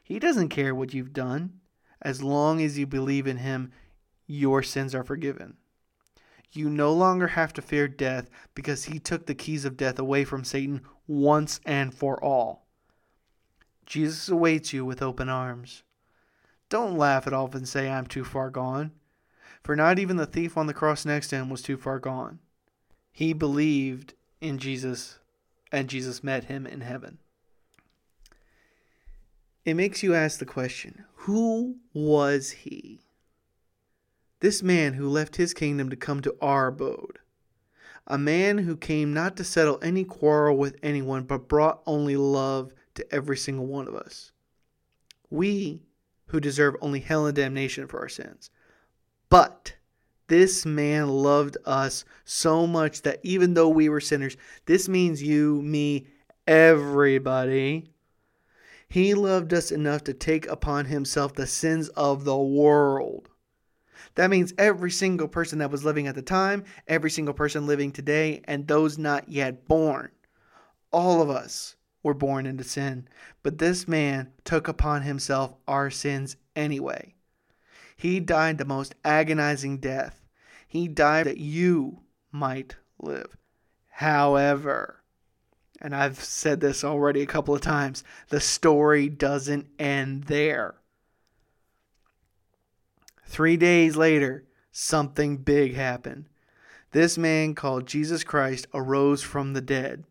He 0.05 0.19
doesn't 0.19 0.47
care 0.47 0.73
what 0.73 0.93
you've 0.93 1.11
done. 1.11 1.59
As 2.01 2.23
long 2.23 2.61
as 2.61 2.79
you 2.79 2.87
believe 2.87 3.27
in 3.27 3.35
him, 3.35 3.73
your 4.25 4.63
sins 4.63 4.95
are 4.95 5.03
forgiven. 5.03 5.57
You 6.53 6.69
no 6.69 6.93
longer 6.93 7.27
have 7.27 7.51
to 7.55 7.61
fear 7.61 7.89
death 7.89 8.29
because 8.55 8.85
he 8.85 8.99
took 8.99 9.25
the 9.25 9.35
keys 9.35 9.65
of 9.65 9.75
death 9.75 9.99
away 9.99 10.23
from 10.23 10.45
Satan 10.45 10.79
once 11.05 11.59
and 11.65 11.93
for 11.93 12.23
all. 12.23 12.67
Jesus 13.85 14.29
awaits 14.29 14.71
you 14.71 14.85
with 14.85 15.01
open 15.01 15.27
arms. 15.27 15.83
Don't 16.69 16.97
laugh 16.97 17.27
it 17.27 17.33
off 17.33 17.53
and 17.53 17.67
say 17.67 17.89
I'm 17.89 18.07
too 18.07 18.23
far 18.23 18.49
gone. 18.49 18.93
For 19.61 19.75
not 19.75 19.99
even 19.99 20.15
the 20.15 20.25
thief 20.25 20.55
on 20.55 20.67
the 20.67 20.73
cross 20.73 21.03
next 21.03 21.27
to 21.31 21.35
him 21.35 21.49
was 21.49 21.61
too 21.61 21.75
far 21.75 21.99
gone. 21.99 22.39
He 23.11 23.33
believed 23.33 24.13
in 24.39 24.57
Jesus, 24.57 25.19
and 25.73 25.89
Jesus 25.89 26.23
met 26.23 26.45
him 26.45 26.67
in 26.67 26.81
heaven. 26.81 27.17
It 29.65 29.73
makes 29.73 30.03
you 30.03 30.13
ask 30.13 30.39
the 30.39 30.45
question 30.45 31.03
who 31.15 31.77
was 31.93 32.51
he? 32.51 33.01
This 34.39 34.61
man 34.61 34.93
who 34.93 35.09
left 35.09 35.37
his 35.37 35.53
kingdom 35.53 35.89
to 35.89 35.95
come 35.95 36.21
to 36.21 36.35
our 36.41 36.67
abode. 36.67 37.19
A 38.05 38.17
man 38.17 38.59
who 38.59 38.75
came 38.75 39.13
not 39.13 39.37
to 39.37 39.43
settle 39.43 39.79
any 39.81 40.03
quarrel 40.03 40.57
with 40.57 40.77
anyone, 40.83 41.23
but 41.23 41.47
brought 41.47 41.81
only 41.85 42.17
love 42.17 42.73
to 42.95 43.13
every 43.13 43.37
single 43.37 43.65
one 43.65 43.87
of 43.87 43.95
us. 43.95 44.33
We, 45.29 45.81
who 46.27 46.41
deserve 46.41 46.75
only 46.81 46.99
hell 46.99 47.25
and 47.25 47.35
damnation 47.35 47.87
for 47.87 48.01
our 48.01 48.09
sins. 48.09 48.49
But 49.29 49.75
this 50.27 50.65
man 50.65 51.09
loved 51.09 51.57
us 51.65 52.05
so 52.25 52.65
much 52.65 53.01
that 53.01 53.19
even 53.23 53.53
though 53.53 53.69
we 53.69 53.89
were 53.89 53.99
sinners, 53.99 54.37
this 54.65 54.87
means 54.87 55.21
you, 55.21 55.61
me, 55.61 56.07
everybody, 56.47 57.89
he 58.87 59.13
loved 59.13 59.53
us 59.53 59.71
enough 59.71 60.03
to 60.03 60.13
take 60.13 60.47
upon 60.47 60.85
himself 60.85 61.33
the 61.33 61.47
sins 61.47 61.89
of 61.89 62.25
the 62.25 62.37
world. 62.37 63.29
That 64.15 64.29
means 64.29 64.53
every 64.57 64.91
single 64.91 65.27
person 65.27 65.59
that 65.59 65.71
was 65.71 65.83
living 65.83 66.07
at 66.07 66.15
the 66.15 66.21
time, 66.21 66.63
every 66.87 67.09
single 67.09 67.33
person 67.33 67.65
living 67.65 67.91
today, 67.91 68.41
and 68.45 68.67
those 68.67 68.97
not 68.97 69.27
yet 69.29 69.67
born. 69.67 70.11
All 70.91 71.21
of 71.21 71.29
us 71.29 71.75
were 72.03 72.13
born 72.13 72.45
into 72.45 72.63
sin, 72.63 73.07
but 73.41 73.57
this 73.57 73.87
man 73.87 74.31
took 74.43 74.67
upon 74.67 75.01
himself 75.01 75.55
our 75.67 75.89
sins 75.89 76.35
anyway. 76.55 77.15
He 78.03 78.19
died 78.19 78.57
the 78.57 78.65
most 78.65 78.95
agonizing 79.05 79.77
death. 79.77 80.25
He 80.67 80.89
died 80.89 81.25
that 81.25 81.37
you 81.37 82.01
might 82.33 82.75
live. 82.99 83.37
However, 83.91 85.01
and 85.79 85.95
I've 85.95 86.21
said 86.21 86.59
this 86.59 86.83
already 86.83 87.21
a 87.21 87.25
couple 87.25 87.55
of 87.55 87.61
times, 87.61 88.03
the 88.27 88.41
story 88.41 89.07
doesn't 89.07 89.67
end 89.79 90.25
there. 90.25 90.75
Three 93.25 93.55
days 93.55 93.95
later, 93.95 94.43
something 94.69 95.37
big 95.37 95.75
happened. 95.75 96.25
This 96.91 97.17
man 97.17 97.55
called 97.55 97.87
Jesus 97.87 98.25
Christ 98.25 98.67
arose 98.73 99.21
from 99.21 99.53
the 99.53 99.61
dead. 99.61 100.03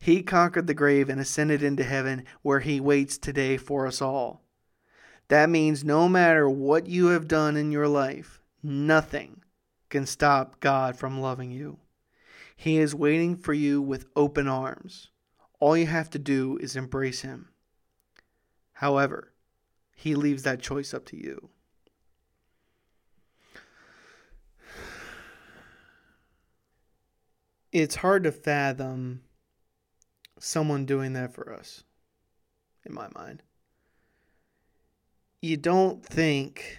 He 0.00 0.24
conquered 0.24 0.66
the 0.66 0.74
grave 0.74 1.08
and 1.08 1.20
ascended 1.20 1.62
into 1.62 1.84
heaven, 1.84 2.24
where 2.42 2.58
he 2.58 2.80
waits 2.80 3.16
today 3.16 3.58
for 3.58 3.86
us 3.86 4.02
all. 4.02 4.42
That 5.32 5.48
means 5.48 5.82
no 5.82 6.10
matter 6.10 6.46
what 6.46 6.86
you 6.86 7.06
have 7.06 7.26
done 7.26 7.56
in 7.56 7.72
your 7.72 7.88
life, 7.88 8.42
nothing 8.62 9.42
can 9.88 10.04
stop 10.04 10.60
God 10.60 10.94
from 10.94 11.22
loving 11.22 11.50
you. 11.50 11.78
He 12.54 12.76
is 12.76 12.94
waiting 12.94 13.36
for 13.36 13.54
you 13.54 13.80
with 13.80 14.10
open 14.14 14.46
arms. 14.46 15.08
All 15.58 15.74
you 15.74 15.86
have 15.86 16.10
to 16.10 16.18
do 16.18 16.58
is 16.58 16.76
embrace 16.76 17.22
Him. 17.22 17.48
However, 18.74 19.32
He 19.96 20.14
leaves 20.14 20.42
that 20.42 20.60
choice 20.60 20.92
up 20.92 21.06
to 21.06 21.16
you. 21.16 21.48
it's 27.72 27.94
hard 27.94 28.24
to 28.24 28.32
fathom 28.32 29.22
someone 30.38 30.84
doing 30.84 31.14
that 31.14 31.32
for 31.32 31.54
us, 31.54 31.84
in 32.84 32.92
my 32.92 33.08
mind. 33.14 33.42
You 35.42 35.58
don't 35.58 36.02
think 36.02 36.78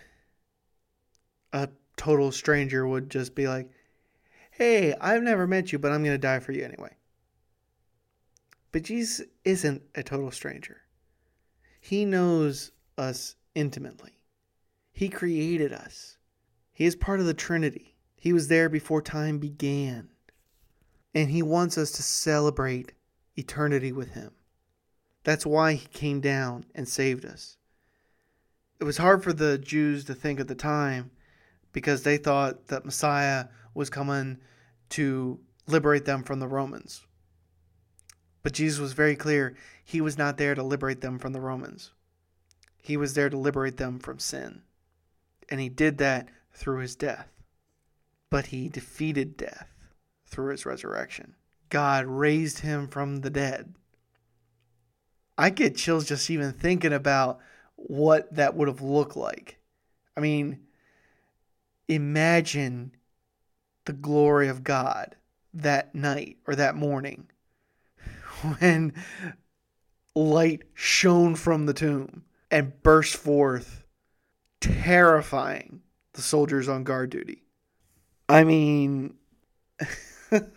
a 1.51 1.69
total 1.97 2.31
stranger 2.31 2.87
would 2.87 3.11
just 3.11 3.35
be 3.35 3.47
like, 3.47 3.69
hey, 4.51 4.95
I've 4.99 5.21
never 5.21 5.45
met 5.45 5.71
you, 5.71 5.77
but 5.77 5.91
I'm 5.91 6.03
going 6.03 6.15
to 6.15 6.17
die 6.17 6.39
for 6.39 6.51
you 6.53 6.63
anyway. 6.63 6.95
But 8.71 8.83
Jesus 8.83 9.27
isn't 9.45 9.83
a 9.93 10.01
total 10.01 10.31
stranger. 10.31 10.77
He 11.79 12.05
knows 12.05 12.71
us 12.97 13.35
intimately. 13.53 14.17
He 14.91 15.09
created 15.09 15.71
us. 15.71 16.17
He 16.71 16.85
is 16.85 16.95
part 16.95 17.19
of 17.19 17.27
the 17.27 17.35
Trinity. 17.35 17.95
He 18.15 18.33
was 18.33 18.47
there 18.47 18.69
before 18.69 19.01
time 19.01 19.37
began 19.37 20.09
and 21.13 21.29
he 21.29 21.43
wants 21.43 21.77
us 21.77 21.91
to 21.91 22.03
celebrate 22.03 22.93
eternity 23.35 23.91
with 23.91 24.11
him. 24.11 24.31
That's 25.23 25.45
why 25.45 25.73
he 25.73 25.87
came 25.87 26.21
down 26.21 26.65
and 26.73 26.87
saved 26.87 27.25
us. 27.25 27.57
It 28.79 28.83
was 28.83 28.97
hard 28.97 29.23
for 29.23 29.33
the 29.33 29.57
Jews 29.57 30.05
to 30.05 30.13
think 30.13 30.39
at 30.39 30.47
the 30.47 30.55
time 30.55 31.11
because 31.71 32.03
they 32.03 32.17
thought 32.17 32.67
that 32.67 32.85
Messiah 32.85 33.45
was 33.73 33.89
coming 33.89 34.37
to 34.89 35.39
liberate 35.67 36.05
them 36.05 36.23
from 36.23 36.39
the 36.39 36.47
Romans. 36.47 37.05
But 38.43 38.53
Jesus 38.53 38.79
was 38.79 38.93
very 38.93 39.15
clear 39.15 39.55
he 39.83 40.01
was 40.01 40.17
not 40.17 40.37
there 40.37 40.53
to 40.53 40.63
liberate 40.63 41.01
them 41.01 41.17
from 41.17 41.33
the 41.33 41.41
Romans. 41.41 41.91
He 42.81 42.97
was 42.97 43.13
there 43.13 43.29
to 43.29 43.37
liberate 43.37 43.77
them 43.77 43.99
from 43.99 44.19
sin. 44.19 44.61
And 45.49 45.59
he 45.59 45.69
did 45.69 45.97
that 45.99 46.29
through 46.53 46.79
his 46.79 46.95
death. 46.95 47.29
But 48.29 48.47
he 48.47 48.67
defeated 48.67 49.37
death 49.37 49.69
through 50.25 50.51
his 50.51 50.65
resurrection. 50.65 51.35
God 51.69 52.05
raised 52.05 52.59
him 52.59 52.87
from 52.87 53.21
the 53.21 53.29
dead. 53.29 53.73
I 55.37 55.49
get 55.49 55.77
chills 55.77 56.05
just 56.05 56.29
even 56.29 56.51
thinking 56.51 56.93
about 56.93 57.39
what 57.75 58.33
that 58.35 58.55
would 58.55 58.67
have 58.67 58.81
looked 58.81 59.15
like. 59.15 59.59
I 60.15 60.21
mean, 60.21 60.59
imagine 61.87 62.95
the 63.85 63.93
glory 63.93 64.47
of 64.47 64.63
God 64.63 65.15
that 65.53 65.93
night 65.93 66.37
or 66.47 66.55
that 66.55 66.75
morning 66.75 67.29
when 68.59 68.93
light 70.15 70.63
shone 70.73 71.35
from 71.35 71.65
the 71.65 71.73
tomb 71.73 72.23
and 72.51 72.81
burst 72.83 73.15
forth, 73.15 73.83
terrifying 74.61 75.81
the 76.13 76.21
soldiers 76.21 76.69
on 76.69 76.83
guard 76.83 77.09
duty. 77.09 77.43
I 78.29 78.43
mean, 78.43 79.15
that 80.29 80.51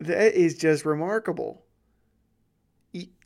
is 0.00 0.56
just 0.56 0.84
remarkable. 0.84 1.62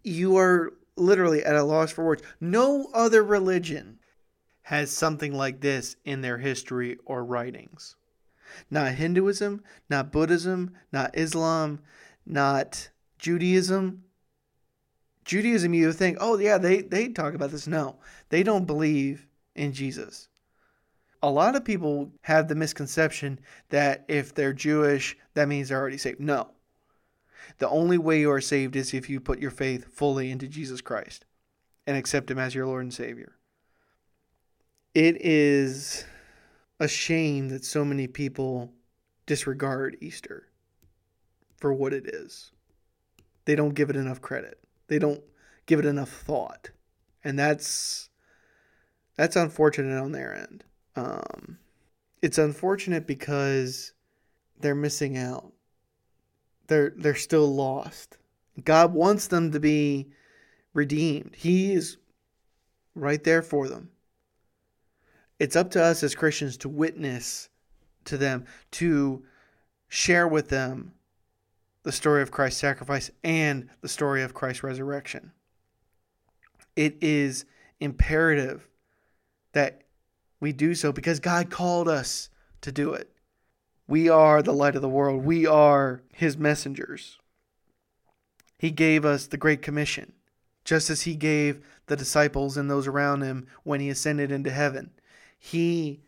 You 0.02 0.36
are 0.36 0.72
literally 0.96 1.44
at 1.44 1.57
a 1.57 1.62
loss 1.62 1.92
for 1.92 2.05
words. 2.05 2.22
No 2.40 2.90
other 2.92 3.22
religion 3.22 3.98
has 4.62 4.90
something 4.90 5.33
like 5.33 5.61
this 5.61 5.96
in 6.05 6.20
their 6.20 6.38
history 6.38 6.98
or 7.05 7.24
writings. 7.24 7.96
Not 8.70 8.92
Hinduism, 8.92 9.62
not 9.88 10.12
Buddhism, 10.12 10.74
not 10.92 11.16
Islam, 11.16 11.81
not 12.26 12.90
Judaism. 13.18 14.05
Judaism, 15.24 15.74
you 15.74 15.92
think, 15.92 16.18
oh, 16.20 16.38
yeah, 16.38 16.59
they, 16.59 16.83
they 16.83 17.09
talk 17.09 17.35
about 17.35 17.50
this. 17.50 17.66
No, 17.66 17.96
they 18.31 18.42
don't 18.42 18.64
believe 18.64 19.26
in 19.55 19.72
Jesus 19.72 20.29
a 21.22 21.31
lot 21.31 21.57
of 21.57 21.64
people 21.64 22.11
have 22.22 22.48
the 22.48 22.55
misconception 22.55 23.38
that 23.68 24.05
if 24.09 24.35
they're 24.35 24.53
Jewish, 24.53 25.16
that 25.35 25.48
means 25.48 25.68
they're 25.68 25.79
already 25.79 25.98
saved. 25.98 26.20
No. 26.20 26.50
The 27.59 27.68
only 27.68 27.98
way 27.98 28.20
you 28.20 28.31
are 28.31 28.40
saved 28.40 28.76
is 28.76 28.94
if 28.94 29.09
you 29.09 29.20
put 29.20 29.40
your 29.40 29.50
faith 29.50 29.92
fully 29.92 30.31
into 30.31 30.48
Jesus 30.48 30.81
Christ 30.81 31.24
and 31.87 31.96
accept 31.96 32.31
Him 32.31 32.38
as 32.38 32.55
your 32.55 32.66
Lord 32.66 32.83
and 32.83 32.94
Savior. 32.94 33.37
It 34.94 35.24
is 35.24 36.05
a 36.79 36.88
shame 36.88 37.48
that 37.50 37.64
so 37.64 37.85
many 37.85 38.07
people 38.07 38.72
disregard 39.26 39.96
Easter 40.00 40.48
for 41.57 41.72
what 41.72 41.92
it 41.92 42.07
is. 42.07 42.50
They 43.44 43.55
don't 43.55 43.74
give 43.74 43.90
it 43.90 43.96
enough 43.96 44.20
credit. 44.20 44.59
They 44.88 44.98
don't 44.98 45.22
give 45.66 45.79
it 45.79 45.87
enough 45.87 46.11
thought. 46.11 46.70
And 47.22 47.38
that's 47.38 48.09
that's 49.16 49.37
unfortunate 49.37 50.00
on 50.00 50.12
their 50.12 50.35
end. 50.35 50.64
Um, 50.96 51.59
it's 52.22 52.38
unfortunate 52.38 53.07
because 53.07 53.92
they're 54.59 54.74
missing 54.74 55.16
out. 55.16 55.53
They're 56.70 56.92
they're 56.96 57.16
still 57.16 57.52
lost. 57.52 58.16
God 58.64 58.94
wants 58.94 59.26
them 59.26 59.50
to 59.50 59.59
be 59.59 60.06
redeemed. 60.72 61.35
He 61.37 61.72
is 61.72 61.96
right 62.94 63.22
there 63.24 63.42
for 63.42 63.66
them. 63.68 63.90
It's 65.40 65.56
up 65.56 65.72
to 65.72 65.83
us 65.83 66.04
as 66.04 66.14
Christians 66.14 66.56
to 66.59 66.68
witness 66.68 67.48
to 68.04 68.16
them, 68.16 68.44
to 68.72 69.24
share 69.88 70.28
with 70.28 70.48
them 70.48 70.92
the 71.83 71.90
story 71.90 72.22
of 72.22 72.30
Christ's 72.30 72.61
sacrifice 72.61 73.11
and 73.24 73.68
the 73.80 73.88
story 73.88 74.22
of 74.22 74.33
Christ's 74.33 74.62
resurrection. 74.62 75.33
It 76.76 76.98
is 77.00 77.46
imperative 77.80 78.68
that 79.54 79.83
we 80.38 80.52
do 80.52 80.76
so 80.76 80.92
because 80.92 81.18
God 81.18 81.50
called 81.50 81.88
us 81.88 82.30
to 82.61 82.70
do 82.70 82.92
it. 82.94 83.11
We 83.90 84.09
are 84.09 84.40
the 84.40 84.55
light 84.55 84.76
of 84.76 84.83
the 84.83 84.88
world, 84.88 85.24
we 85.24 85.46
are 85.46 86.00
His 86.14 86.38
messengers. 86.38 87.18
He 88.57 88.70
gave 88.70 89.05
us 89.05 89.26
the 89.26 89.37
Great 89.37 89.61
Commission 89.61 90.12
just 90.64 90.90
as 90.90 91.03
he 91.03 91.14
gave 91.14 91.64
the 91.87 91.96
disciples 91.96 92.57
and 92.57 92.70
those 92.70 92.87
around 92.87 93.22
him 93.22 93.46
when 93.64 93.81
he 93.81 93.88
ascended 93.88 94.31
into 94.31 94.50
heaven. 94.50 94.90
He 95.38 96.00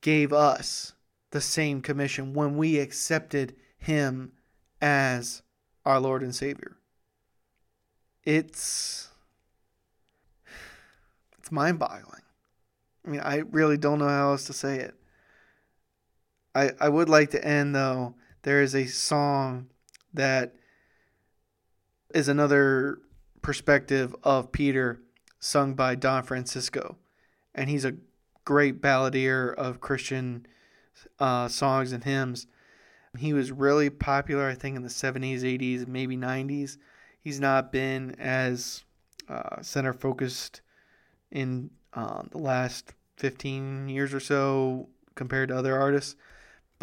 gave 0.00 0.32
us 0.32 0.92
the 1.30 1.40
same 1.40 1.80
commission 1.80 2.34
when 2.34 2.56
we 2.56 2.78
accepted 2.78 3.56
him 3.78 4.32
as 4.80 5.42
our 5.84 5.98
Lord 5.98 6.22
and 6.22 6.34
Savior. 6.34 6.76
It's 8.22 9.08
it's 11.38 11.50
mind-boggling. 11.50 12.22
I 13.06 13.10
mean, 13.10 13.20
I 13.20 13.38
really 13.50 13.76
don't 13.76 13.98
know 13.98 14.08
how 14.08 14.30
else 14.30 14.44
to 14.46 14.52
say 14.52 14.76
it. 14.76 14.94
I 16.54 16.70
I 16.80 16.88
would 16.88 17.08
like 17.08 17.30
to 17.30 17.44
end 17.44 17.74
though. 17.74 18.14
There 18.42 18.60
is 18.62 18.74
a 18.74 18.86
song 18.86 19.68
that 20.12 20.54
is 22.14 22.28
another 22.28 22.98
perspective 23.42 24.14
of 24.22 24.52
Peter 24.52 25.00
sung 25.40 25.74
by 25.74 25.94
Don 25.94 26.22
Francisco. 26.22 26.96
And 27.54 27.68
he's 27.68 27.84
a 27.84 27.96
great 28.44 28.80
balladeer 28.80 29.54
of 29.54 29.80
Christian 29.80 30.46
uh, 31.18 31.48
songs 31.48 31.92
and 31.92 32.02
hymns. 32.02 32.46
He 33.18 33.32
was 33.32 33.52
really 33.52 33.90
popular, 33.90 34.48
I 34.48 34.54
think, 34.54 34.76
in 34.76 34.82
the 34.82 34.88
70s, 34.88 35.42
80s, 35.42 35.86
maybe 35.86 36.16
90s. 36.16 36.78
He's 37.20 37.38
not 37.38 37.70
been 37.70 38.16
as 38.18 38.82
uh, 39.28 39.62
center 39.62 39.92
focused 39.92 40.62
in 41.30 41.70
uh, 41.92 42.22
the 42.30 42.38
last 42.38 42.92
15 43.16 43.88
years 43.88 44.12
or 44.12 44.20
so 44.20 44.88
compared 45.14 45.50
to 45.50 45.56
other 45.56 45.78
artists. 45.78 46.16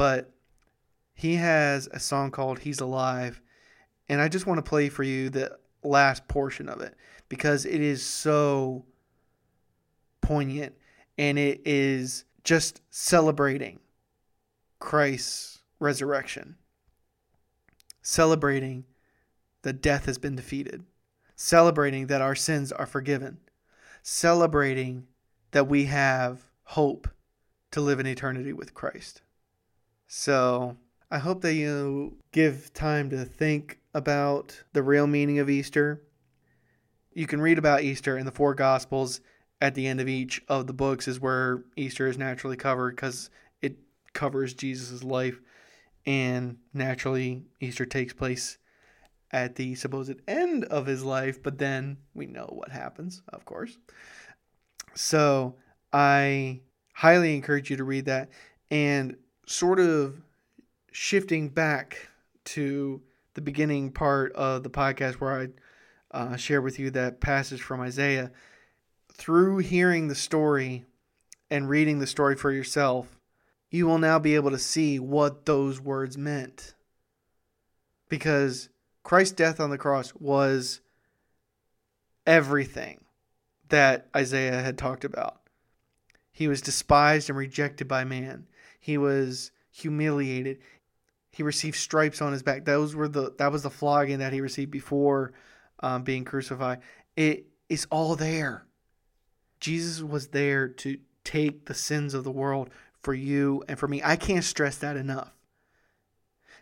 But 0.01 0.31
he 1.13 1.35
has 1.35 1.87
a 1.91 1.99
song 1.99 2.31
called 2.31 2.57
He's 2.57 2.79
Alive. 2.79 3.39
And 4.09 4.19
I 4.19 4.29
just 4.29 4.47
want 4.47 4.57
to 4.57 4.67
play 4.67 4.89
for 4.89 5.03
you 5.03 5.29
the 5.29 5.59
last 5.83 6.27
portion 6.27 6.67
of 6.67 6.81
it 6.81 6.95
because 7.29 7.67
it 7.67 7.79
is 7.79 8.03
so 8.03 8.83
poignant 10.19 10.73
and 11.19 11.37
it 11.37 11.61
is 11.65 12.25
just 12.43 12.81
celebrating 12.89 13.79
Christ's 14.79 15.59
resurrection, 15.79 16.55
celebrating 18.01 18.85
that 19.61 19.83
death 19.83 20.05
has 20.05 20.17
been 20.17 20.35
defeated, 20.35 20.83
celebrating 21.35 22.07
that 22.07 22.23
our 22.23 22.33
sins 22.33 22.71
are 22.71 22.87
forgiven, 22.87 23.37
celebrating 24.01 25.05
that 25.51 25.67
we 25.67 25.85
have 25.85 26.47
hope 26.63 27.07
to 27.69 27.81
live 27.81 27.99
in 27.99 28.07
eternity 28.07 28.51
with 28.51 28.73
Christ. 28.73 29.21
So 30.13 30.75
I 31.09 31.19
hope 31.19 31.39
that 31.39 31.53
you 31.53 32.17
give 32.33 32.73
time 32.73 33.09
to 33.11 33.23
think 33.23 33.79
about 33.93 34.61
the 34.73 34.83
real 34.83 35.07
meaning 35.07 35.39
of 35.39 35.49
Easter. 35.49 36.03
You 37.13 37.25
can 37.25 37.39
read 37.39 37.57
about 37.57 37.83
Easter 37.83 38.17
in 38.17 38.25
the 38.25 38.31
four 38.33 38.53
Gospels. 38.53 39.21
At 39.61 39.73
the 39.73 39.87
end 39.87 40.01
of 40.01 40.09
each 40.09 40.41
of 40.49 40.67
the 40.67 40.73
books 40.73 41.07
is 41.07 41.21
where 41.21 41.63
Easter 41.77 42.07
is 42.07 42.17
naturally 42.17 42.57
covered 42.57 42.97
because 42.97 43.29
it 43.61 43.77
covers 44.11 44.53
Jesus' 44.53 45.01
life. 45.01 45.39
And 46.05 46.57
naturally, 46.73 47.45
Easter 47.61 47.85
takes 47.85 48.11
place 48.11 48.57
at 49.31 49.55
the 49.55 49.75
supposed 49.75 50.19
end 50.27 50.65
of 50.65 50.87
his 50.87 51.05
life, 51.05 51.41
but 51.41 51.57
then 51.57 51.95
we 52.13 52.25
know 52.25 52.49
what 52.51 52.73
happens, 52.73 53.21
of 53.29 53.45
course. 53.45 53.77
So 54.93 55.55
I 55.93 56.63
highly 56.95 57.33
encourage 57.33 57.69
you 57.69 57.77
to 57.77 57.85
read 57.85 58.07
that 58.07 58.29
and 58.69 59.15
sort 59.51 59.79
of 59.79 60.21
shifting 60.91 61.49
back 61.49 62.09
to 62.43 63.01
the 63.33 63.41
beginning 63.41 63.91
part 63.91 64.31
of 64.33 64.63
the 64.63 64.69
podcast 64.69 65.15
where 65.15 65.41
I 65.41 65.47
uh, 66.11 66.35
share 66.35 66.61
with 66.61 66.79
you 66.79 66.89
that 66.91 67.21
passage 67.21 67.61
from 67.61 67.81
Isaiah, 67.81 68.31
through 69.13 69.59
hearing 69.59 70.07
the 70.07 70.15
story 70.15 70.85
and 71.49 71.69
reading 71.69 71.99
the 71.99 72.07
story 72.07 72.35
for 72.35 72.51
yourself, 72.51 73.19
you 73.69 73.87
will 73.87 73.97
now 73.97 74.19
be 74.19 74.35
able 74.35 74.51
to 74.51 74.59
see 74.59 74.99
what 74.99 75.45
those 75.45 75.79
words 75.79 76.17
meant. 76.17 76.73
Because 78.09 78.69
Christ's 79.03 79.35
death 79.35 79.59
on 79.59 79.69
the 79.69 79.77
cross 79.77 80.13
was 80.15 80.81
everything 82.25 83.01
that 83.69 84.07
Isaiah 84.15 84.61
had 84.61 84.77
talked 84.77 85.05
about. 85.05 85.41
He 86.31 86.47
was 86.47 86.61
despised 86.61 87.29
and 87.29 87.37
rejected 87.37 87.87
by 87.87 88.03
man. 88.03 88.47
He 88.81 88.97
was 88.97 89.51
humiliated 89.71 90.57
he 91.31 91.43
received 91.43 91.77
stripes 91.77 92.21
on 92.21 92.33
his 92.33 92.43
back. 92.43 92.65
Those 92.65 92.93
were 92.93 93.07
the 93.07 93.33
that 93.37 93.51
was 93.51 93.63
the 93.63 93.69
flogging 93.69 94.19
that 94.19 94.33
he 94.33 94.41
received 94.41 94.71
before 94.71 95.31
um, 95.79 96.03
being 96.03 96.25
crucified. 96.25 96.79
It 97.15 97.45
is 97.69 97.87
all 97.89 98.15
there. 98.15 98.65
Jesus 99.59 100.01
was 100.01 100.27
there 100.27 100.67
to 100.67 100.97
take 101.23 101.65
the 101.65 101.73
sins 101.73 102.13
of 102.13 102.23
the 102.23 102.31
world 102.31 102.69
for 103.01 103.13
you 103.13 103.63
and 103.67 103.79
for 103.79 103.87
me. 103.87 104.01
I 104.03 104.15
can't 104.15 104.43
stress 104.43 104.77
that 104.79 104.97
enough. 104.97 105.31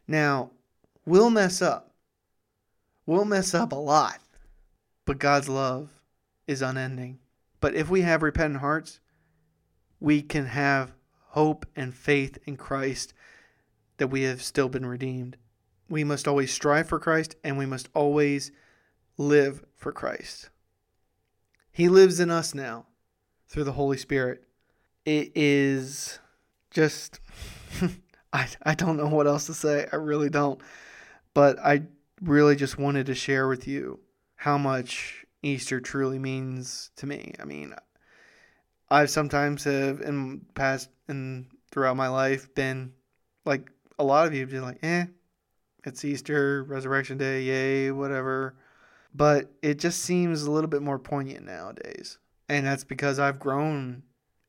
Now, 0.07 0.51
we'll 1.05 1.29
mess 1.29 1.61
up. 1.61 1.93
We'll 3.05 3.25
mess 3.25 3.53
up 3.53 3.71
a 3.71 3.75
lot. 3.75 4.19
But 5.05 5.17
God's 5.17 5.49
love 5.49 5.89
is 6.45 6.61
unending. 6.61 7.19
But 7.59 7.73
if 7.73 7.89
we 7.89 8.01
have 8.01 8.21
repentant 8.21 8.59
hearts, 8.59 8.99
we 9.99 10.21
can 10.21 10.45
have 10.45 10.91
hope 11.29 11.65
and 11.75 11.93
faith 11.93 12.37
in 12.45 12.57
Christ 12.57 13.13
that 13.97 14.07
we 14.07 14.23
have 14.23 14.41
still 14.41 14.69
been 14.69 14.85
redeemed. 14.85 15.37
We 15.89 16.03
must 16.03 16.27
always 16.27 16.51
strive 16.51 16.87
for 16.87 16.99
Christ 16.99 17.35
and 17.43 17.57
we 17.57 17.65
must 17.65 17.89
always 17.93 18.51
live 19.17 19.63
for 19.75 19.91
Christ. 19.91 20.49
He 21.71 21.87
lives 21.87 22.19
in 22.19 22.31
us 22.31 22.55
now 22.55 22.87
through 23.47 23.65
the 23.65 23.73
Holy 23.73 23.97
Spirit. 23.97 24.43
It 25.05 25.31
is 25.35 26.19
just, 26.71 27.19
I, 28.33 28.47
I 28.63 28.73
don't 28.75 28.97
know 28.97 29.07
what 29.07 29.27
else 29.27 29.45
to 29.47 29.53
say. 29.53 29.87
I 29.91 29.97
really 29.97 30.29
don't. 30.29 30.59
But 31.33 31.59
I 31.59 31.83
really 32.21 32.55
just 32.55 32.77
wanted 32.77 33.05
to 33.05 33.15
share 33.15 33.47
with 33.47 33.67
you 33.67 33.99
how 34.35 34.57
much 34.57 35.25
Easter 35.41 35.79
truly 35.79 36.19
means 36.19 36.91
to 36.97 37.05
me. 37.05 37.33
I 37.39 37.45
mean, 37.45 37.73
I've 38.91 39.09
sometimes 39.09 39.63
have 39.65 40.01
in 40.01 40.45
past 40.55 40.89
and 41.07 41.45
throughout 41.71 41.97
my 41.97 42.07
life 42.07 42.53
been 42.55 42.93
like 43.45 43.71
a 43.97 44.03
lot 44.03 44.27
of 44.27 44.33
you 44.33 44.45
be 44.47 44.59
like, 44.59 44.79
eh, 44.83 45.05
it's 45.83 46.03
Easter, 46.05 46.63
Resurrection 46.63 47.17
Day, 47.17 47.43
yay, 47.43 47.91
whatever. 47.91 48.55
But 49.13 49.51
it 49.61 49.79
just 49.79 50.01
seems 50.01 50.43
a 50.43 50.51
little 50.51 50.69
bit 50.69 50.81
more 50.81 50.99
poignant 50.99 51.45
nowadays. 51.45 52.17
And 52.47 52.65
that's 52.65 52.83
because 52.83 53.19
I've 53.19 53.39
grown 53.39 54.03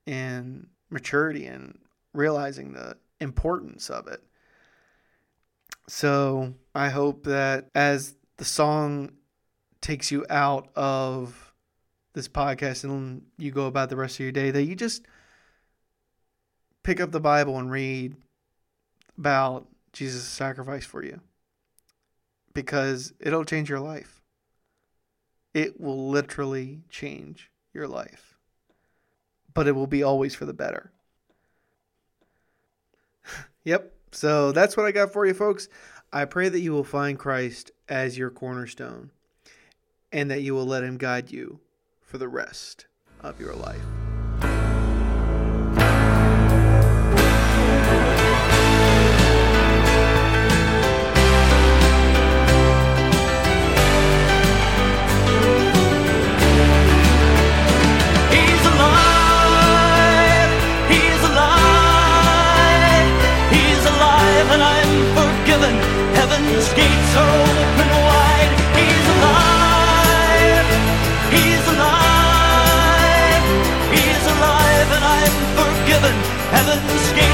in 0.07 0.67
maturity 0.91 1.47
and 1.47 1.79
realizing 2.13 2.73
the 2.73 2.97
importance 3.21 3.91
of 3.91 4.07
it. 4.09 4.23
So 5.89 6.55
I 6.75 6.89
hope 6.89 7.25
that 7.25 7.69
as 7.75 8.15
the 8.37 8.45
song 8.45 9.13
takes 9.81 10.11
you 10.11 10.25
out 10.31 10.69
of 10.77 11.50
this 12.13 12.29
podcast 12.29 12.85
and 12.85 13.23
you 13.39 13.51
go 13.51 13.67
about 13.67 13.89
the 13.89 13.97
rest 13.97 14.17
of 14.17 14.21
your 14.21 14.33
day, 14.33 14.51
that 14.51 14.65
you 14.65 14.75
just 14.75 15.03
pick 16.83 17.01
up 17.01 17.13
the 17.13 17.21
Bible 17.21 17.59
and 17.59 17.71
read 17.71 18.17
about 19.19 19.67
Jesus' 19.93 20.25
sacrifice 20.25 20.85
for 20.85 21.05
you 21.05 21.21
because 22.55 23.13
it'll 23.21 23.45
change 23.45 23.69
your 23.69 23.81
life. 23.81 24.23
It 25.53 25.81
will 25.81 26.11
literally 26.11 26.81
change 26.89 27.51
your 27.73 27.89
life, 27.89 28.37
but 29.53 29.67
it 29.67 29.73
will 29.73 29.87
be 29.87 30.03
always 30.03 30.35
for 30.35 30.47
the 30.47 30.53
better. 30.53 30.93
yep. 33.65 33.93
So 34.13 34.53
that's 34.53 34.77
what 34.77 34.87
I 34.87 34.93
got 34.93 35.13
for 35.13 35.27
you, 35.27 35.35
folks. 35.35 35.69
I 36.13 36.25
pray 36.25 36.49
that 36.49 36.61
you 36.61 36.73
will 36.73 36.85
find 36.85 37.19
Christ 37.19 37.71
as 37.89 38.19
your 38.19 38.31
cornerstone 38.31 39.11
and 40.11 40.31
that 40.31 40.43
you 40.43 40.55
will 40.55 40.67
let 40.67 40.83
him 40.83 40.97
guide 40.99 41.31
you 41.31 41.61
for 42.11 42.19
the 42.19 42.29
rest 42.29 42.87
of 43.21 43.39
your 43.39 43.55
life. 43.55 44.00
heaven's 76.63 77.13
gate. 77.13 77.30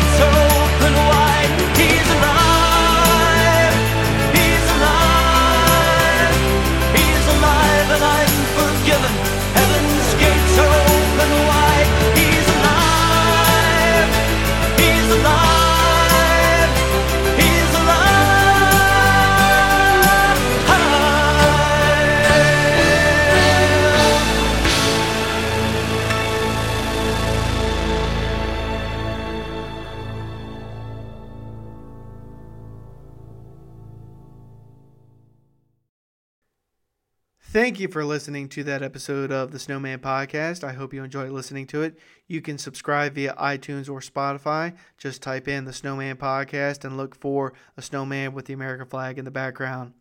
Thank 37.67 37.81
you 37.81 37.89
for 37.89 38.05
listening 38.05 38.49
to 38.51 38.63
that 38.63 38.85
episode 38.85 39.33
of 39.33 39.51
the 39.51 39.59
Snowman 39.59 39.99
Podcast. 39.99 40.63
I 40.63 40.73
hope 40.73 40.95
you 40.95 41.03
enjoyed 41.03 41.33
listening 41.33 41.67
to 41.67 41.83
it. 41.83 41.99
You 42.29 42.41
can 42.41 42.59
subscribe 42.59 43.17
via 43.17 43.35
iTunes 43.35 43.91
or 43.91 43.99
Spotify. 43.99 44.77
Just 44.99 45.21
type 45.21 45.49
in 45.49 45.65
the 45.65 45.73
Snowman 45.73 46.15
Podcast 46.15 46.85
and 46.85 46.97
look 46.97 47.17
for 47.17 47.55
a 47.77 47.83
snowman 47.83 48.35
with 48.35 48.45
the 48.45 48.53
American 48.53 48.87
flag 48.87 49.19
in 49.19 49.25
the 49.25 49.33
background. 49.33 49.95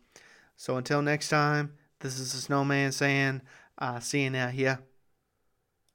So 0.56 0.76
until 0.76 1.02
next 1.02 1.28
time, 1.28 1.72
this 1.98 2.20
is 2.20 2.34
the 2.34 2.38
Snowman 2.38 2.92
saying, 2.92 3.42
uh, 3.78 3.98
see 3.98 4.22
you 4.22 4.30
now. 4.30 4.52
Yeah. 4.54 4.76